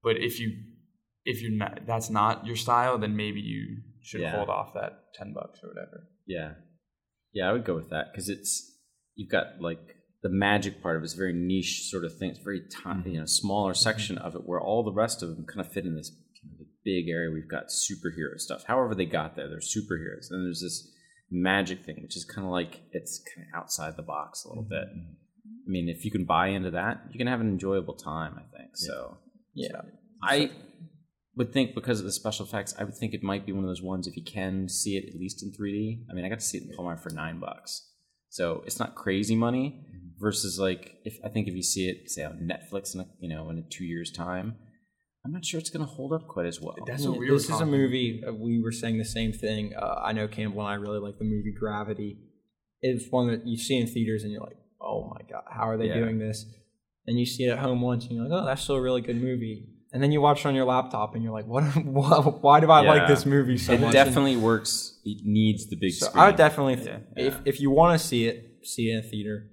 But 0.05 0.19
if 0.19 0.39
you 0.39 0.53
if 1.25 1.43
you 1.43 1.51
not, 1.51 1.81
that's 1.85 2.11
not 2.11 2.47
your 2.47 2.57
style, 2.57 2.97
then 2.99 3.17
maybe 3.17 3.41
you 3.41 3.79
should 4.03 4.21
Yeah. 4.21 4.37
hold 4.37 4.51
off 4.51 4.75
that 4.75 5.13
ten 5.15 5.33
bucks 5.33 5.59
or 5.65 5.69
whatever. 5.69 6.07
Yeah, 6.27 6.53
yeah, 7.33 7.49
I 7.49 7.53
would 7.53 7.65
go 7.65 7.75
with 7.75 7.91
that 7.91 8.13
because 8.13 8.29
it's 8.29 8.71
you've 9.15 9.31
got 9.31 9.61
like 9.61 9.97
the 10.23 10.29
magic 10.29 10.83
part 10.83 10.97
of 10.97 11.03
it 11.03 11.07
is 11.07 11.15
very 11.15 11.33
niche 11.33 11.89
sort 11.91 12.05
of 12.05 12.17
thing. 12.17 12.31
It's 12.31 12.39
very 12.39 12.63
tiny, 12.71 13.01
mm-hmm. 13.01 13.11
you 13.11 13.19
know, 13.21 13.27
smaller 13.27 13.73
mm-hmm. 13.73 13.83
section 13.83 14.19
of 14.19 14.35
it 14.35 14.47
where 14.47 14.61
all 14.61 14.83
the 14.83 14.93
rest 14.93 15.23
of 15.23 15.31
them 15.31 15.45
kind 15.47 15.61
of 15.61 15.73
fit 15.73 15.85
in 15.85 15.97
this 15.97 16.11
kind 16.11 16.55
of 16.61 16.67
big 16.85 17.09
area. 17.09 17.31
We've 17.31 17.49
got 17.49 17.67
superhero 17.69 18.39
stuff. 18.39 18.65
However, 18.67 18.95
they 18.95 19.07
got 19.07 19.37
there, 19.37 19.49
they're 19.49 19.59
superheroes, 19.59 20.31
and 20.31 20.45
there's 20.45 20.63
this 20.63 20.91
magic 21.31 21.85
thing, 21.85 21.99
which 22.03 22.17
is 22.17 22.25
kind 22.25 22.47
of 22.47 22.53
like 22.53 22.81
it's 22.93 23.23
kind 23.35 23.47
of 23.47 23.61
outside 23.61 23.97
the 23.97 24.03
box 24.03 24.45
a 24.45 24.49
little 24.49 24.65
bit. 24.65 24.89
Mm-hmm. 24.89 25.13
I 25.67 25.71
mean, 25.71 25.89
if 25.89 26.05
you 26.05 26.11
can 26.11 26.25
buy 26.25 26.49
into 26.49 26.71
that, 26.73 27.03
you 27.11 27.19
can 27.19 27.27
have 27.27 27.41
an 27.41 27.49
enjoyable 27.49 27.95
time. 27.95 28.35
I 28.37 28.57
think 28.57 28.77
so. 28.77 29.19
Yeah. 29.55 29.81
I 30.23 30.51
would 31.37 31.53
think 31.53 31.75
because 31.75 32.01
of 32.01 32.07
the 32.07 32.13
special 32.13 32.47
effects, 32.47 32.75
I 32.79 32.85
would 32.85 32.97
think 32.97 33.15
it 33.15 33.23
might 33.23 33.47
be 33.47 33.53
one 33.53 33.65
of 33.65 33.69
those 33.69 33.83
ones 33.83 34.07
if 34.07 34.17
you 34.17 34.25
can 34.25 34.69
see 34.69 34.97
it 34.97 35.09
at 35.09 35.19
least 35.19 35.43
in 35.43 35.53
3D. 35.53 36.05
I 36.11 36.15
mean, 36.15 36.25
I 36.25 36.29
got 36.29 36.41
to 36.41 36.45
see 36.45 36.59
it 36.59 36.65
in 36.65 36.77
Palmyra 36.77 36.99
for 36.99 37.11
nine 37.11 37.41
bucks, 37.41 37.91
so 38.35 38.63
it's 38.67 38.79
not 38.83 38.95
crazy 39.05 39.37
money. 39.37 39.67
Versus 40.21 40.59
like 40.59 40.83
if 41.05 41.19
I 41.25 41.29
think 41.29 41.49
if 41.49 41.55
you 41.55 41.63
see 41.63 41.89
it 41.89 42.09
say 42.11 42.23
on 42.25 42.49
Netflix 42.53 42.95
in 42.95 43.01
a, 43.01 43.07
you 43.21 43.29
know 43.29 43.51
in 43.51 43.65
two 43.69 43.85
years 43.85 44.11
time, 44.13 44.55
I'm 45.25 45.33
not 45.33 45.45
sure 45.45 45.59
it's 45.61 45.71
going 45.71 45.85
to 45.87 45.93
hold 45.93 46.13
up 46.13 46.29
quite 46.29 46.47
as 46.47 46.61
well. 46.61 46.77
That's 46.87 47.03
Yeah, 47.03 47.11
what 47.11 47.19
we 47.19 47.31
were 47.31 47.37
this 47.37 47.51
is 47.51 47.61
a 47.61 47.67
movie. 47.67 48.23
Uh, 48.27 48.33
we 48.33 48.63
were 48.63 48.71
saying 48.73 48.97
the 48.99 49.05
same 49.05 49.33
thing. 49.33 49.73
Uh, 49.75 50.01
I 50.09 50.13
know 50.13 50.27
Campbell 50.29 50.61
and 50.61 50.69
I 50.71 50.75
really 50.75 51.01
like 51.01 51.19
the 51.19 51.25
movie 51.25 51.53
Gravity. 51.59 52.17
It's 52.81 53.07
one 53.11 53.27
that 53.29 53.47
you 53.47 53.57
see 53.57 53.77
in 53.77 53.87
theaters 53.89 54.23
and 54.23 54.33
you're 54.33 54.43
like, 54.43 54.57
oh 54.81 55.11
my 55.15 55.23
god, 55.29 55.45
how 55.51 55.69
are 55.69 55.77
they 55.77 55.89
Yeah. 55.89 56.01
doing 56.03 56.19
this? 56.19 56.47
And 57.07 57.19
you 57.19 57.27
see 57.27 57.45
it 57.45 57.51
at 57.51 57.59
home 57.59 57.81
once 57.83 58.05
and 58.07 58.13
you're 58.15 58.29
like, 58.29 58.43
oh, 58.43 58.47
that's 58.47 58.63
still 58.63 58.77
a 58.77 58.81
really 58.83 59.01
good 59.03 59.21
movie. 59.21 59.67
And 59.95 60.03
then 60.03 60.11
you 60.11 60.21
watch 60.21 60.41
it 60.41 60.47
on 60.49 60.55
your 60.57 60.65
laptop 60.65 61.15
and 61.15 61.23
you're 61.23 61.33
like, 61.33 61.47
what? 61.47 61.63
what 61.87 62.43
why 62.43 62.59
do 62.61 62.69
I 62.71 62.81
like 62.81 63.07
this 63.09 63.25
movie 63.25 63.57
so 63.57 63.73
it 63.75 63.81
much? 63.81 63.91
It 63.91 63.93
definitely 63.93 64.37
works. 64.37 64.99
It 65.05 65.19
needs 65.25 65.69
the 65.69 65.77
big 65.77 65.93
So 65.93 66.07
screen. 66.07 66.21
I 66.23 66.27
would 66.27 66.37
definitely, 66.37 66.77
th- 66.77 66.89
Yeah. 67.17 67.23
if 67.29 67.35
if 67.47 67.61
you 67.61 67.71
want 67.71 67.99
to 68.01 68.05
see 68.07 68.27
it, 68.27 68.59
see 68.65 68.91
it 68.91 68.95
in 68.95 68.99
a 68.99 69.03
theater. 69.03 69.47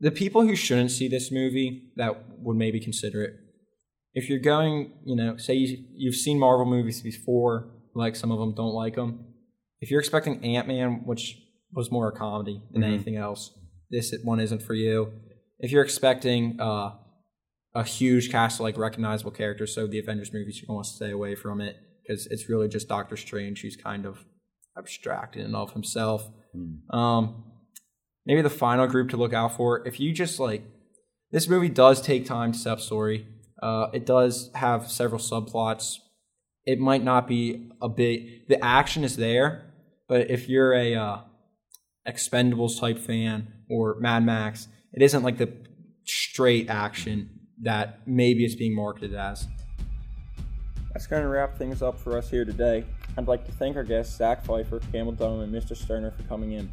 The 0.00 0.10
people 0.10 0.42
who 0.42 0.56
shouldn't 0.56 0.90
see 0.92 1.08
this 1.08 1.30
movie 1.30 1.92
that 1.96 2.10
would 2.38 2.56
maybe 2.56 2.80
consider 2.80 3.22
it, 3.22 3.34
if 4.14 4.28
you're 4.30 4.38
going, 4.40 4.92
you 5.04 5.14
know, 5.14 5.36
say 5.36 5.54
you, 5.54 5.84
you've 5.94 6.14
seen 6.16 6.38
Marvel 6.38 6.64
movies 6.66 7.02
before, 7.02 7.68
like 7.94 8.16
some 8.16 8.30
of 8.32 8.38
them 8.38 8.54
don't 8.54 8.72
like 8.74 8.94
them. 8.94 9.24
If 9.80 9.90
you're 9.90 10.00
expecting 10.00 10.42
Ant 10.42 10.66
Man, 10.68 11.02
which 11.04 11.36
was 11.72 11.90
more 11.92 12.08
a 12.08 12.12
comedy 12.12 12.62
than 12.72 12.80
Mhm. 12.82 12.86
anything 12.86 13.16
else, 13.16 13.52
this 13.90 14.14
one 14.24 14.40
isn't 14.40 14.62
for 14.62 14.72
you. 14.74 15.12
If 15.58 15.70
you're 15.70 15.82
expecting 15.84 16.58
uh, 16.60 16.92
a 17.76 17.84
huge 17.84 18.30
cast 18.30 18.58
of 18.58 18.64
like 18.64 18.78
recognizable 18.78 19.30
characters, 19.30 19.74
so 19.74 19.86
the 19.86 19.98
Avengers 19.98 20.32
movies, 20.32 20.60
you're 20.60 20.66
going 20.66 20.82
to 20.82 20.88
stay 20.88 21.10
away 21.10 21.34
from 21.34 21.60
it 21.60 21.76
because 22.02 22.26
it's 22.28 22.48
really 22.48 22.68
just 22.68 22.88
Doctor 22.88 23.16
Strange 23.16 23.60
who's 23.60 23.76
kind 23.76 24.06
of 24.06 24.24
abstracted 24.78 25.44
and 25.44 25.54
of 25.54 25.72
himself. 25.74 26.26
Hmm. 26.54 26.96
Um, 26.96 27.44
maybe 28.24 28.40
the 28.40 28.50
final 28.50 28.86
group 28.86 29.10
to 29.10 29.18
look 29.18 29.34
out 29.34 29.56
for. 29.56 29.86
If 29.86 30.00
you 30.00 30.14
just 30.14 30.40
like, 30.40 30.62
this 31.32 31.48
movie 31.48 31.68
does 31.68 32.00
take 32.00 32.24
time 32.24 32.52
to 32.52 32.58
set 32.58 32.72
up 32.72 32.80
story. 32.80 33.26
Uh, 33.62 33.88
it 33.92 34.06
does 34.06 34.50
have 34.54 34.90
several 34.90 35.20
subplots. 35.20 35.96
It 36.64 36.78
might 36.78 37.04
not 37.04 37.28
be 37.28 37.70
a 37.82 37.90
big. 37.90 38.48
The 38.48 38.62
action 38.64 39.04
is 39.04 39.16
there, 39.16 39.70
but 40.08 40.30
if 40.30 40.48
you're 40.48 40.72
a 40.72 40.94
uh, 40.94 41.18
Expendables 42.08 42.80
type 42.80 42.98
fan 42.98 43.52
or 43.68 43.96
Mad 44.00 44.24
Max, 44.24 44.66
it 44.94 45.02
isn't 45.02 45.22
like 45.22 45.36
the 45.36 45.52
straight 46.06 46.70
action 46.70 47.35
that 47.62 48.00
maybe 48.06 48.44
it's 48.44 48.54
being 48.54 48.74
marketed 48.74 49.14
as. 49.14 49.48
That's 50.92 51.06
going 51.06 51.22
to 51.22 51.28
wrap 51.28 51.56
things 51.58 51.82
up 51.82 51.98
for 51.98 52.16
us 52.16 52.30
here 52.30 52.44
today. 52.44 52.84
I'd 53.18 53.28
like 53.28 53.44
to 53.46 53.52
thank 53.52 53.76
our 53.76 53.84
guests 53.84 54.16
Zach 54.16 54.44
Pfeiffer, 54.44 54.80
Campbell 54.92 55.12
Dunham, 55.12 55.40
and 55.40 55.52
Mr. 55.52 55.76
Sterner 55.76 56.10
for 56.10 56.22
coming 56.24 56.52
in. 56.52 56.70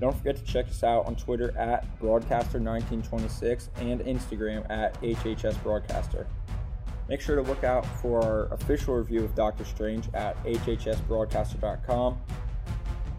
Don't 0.00 0.16
forget 0.16 0.36
to 0.36 0.42
check 0.42 0.68
us 0.68 0.82
out 0.82 1.06
on 1.06 1.14
Twitter 1.14 1.56
at 1.56 1.86
Broadcaster1926 2.00 3.68
and 3.76 4.00
Instagram 4.00 4.68
at 4.70 5.00
HHS 5.00 5.62
Broadcaster. 5.62 6.26
Make 7.08 7.20
sure 7.20 7.36
to 7.36 7.42
look 7.42 7.62
out 7.62 7.84
for 8.00 8.22
our 8.22 8.46
official 8.54 8.94
review 8.94 9.24
of 9.24 9.34
Doctor 9.34 9.64
Strange 9.64 10.08
at 10.14 10.42
hhsbroadcaster.com. 10.44 12.18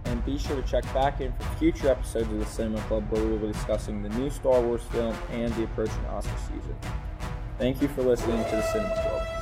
And 0.06 0.24
be 0.26 0.38
sure 0.38 0.56
to 0.56 0.62
check 0.64 0.84
back 0.94 1.22
in 1.22 1.32
for 1.34 1.44
future 1.58 1.90
episodes 1.90 2.32
of 2.32 2.40
the 2.40 2.46
Cinema 2.46 2.82
Club 2.84 3.10
where 3.10 3.24
we 3.24 3.32
will 3.32 3.40
be 3.40 3.54
discussing 3.54 4.04
the 4.04 4.10
new 4.10 4.30
Star 4.30 4.62
Wars 4.62 4.84
film 4.92 5.16
and 5.32 5.54
the 5.56 5.64
approaching 5.64 6.06
Oscar 6.08 6.38
season. 6.40 6.76
Thank 7.58 7.82
you 7.82 7.88
for 7.88 8.04
listening 8.04 8.44
to 8.44 8.52
the 8.52 8.62
Cinema 8.64 8.94
Club. 8.94 9.33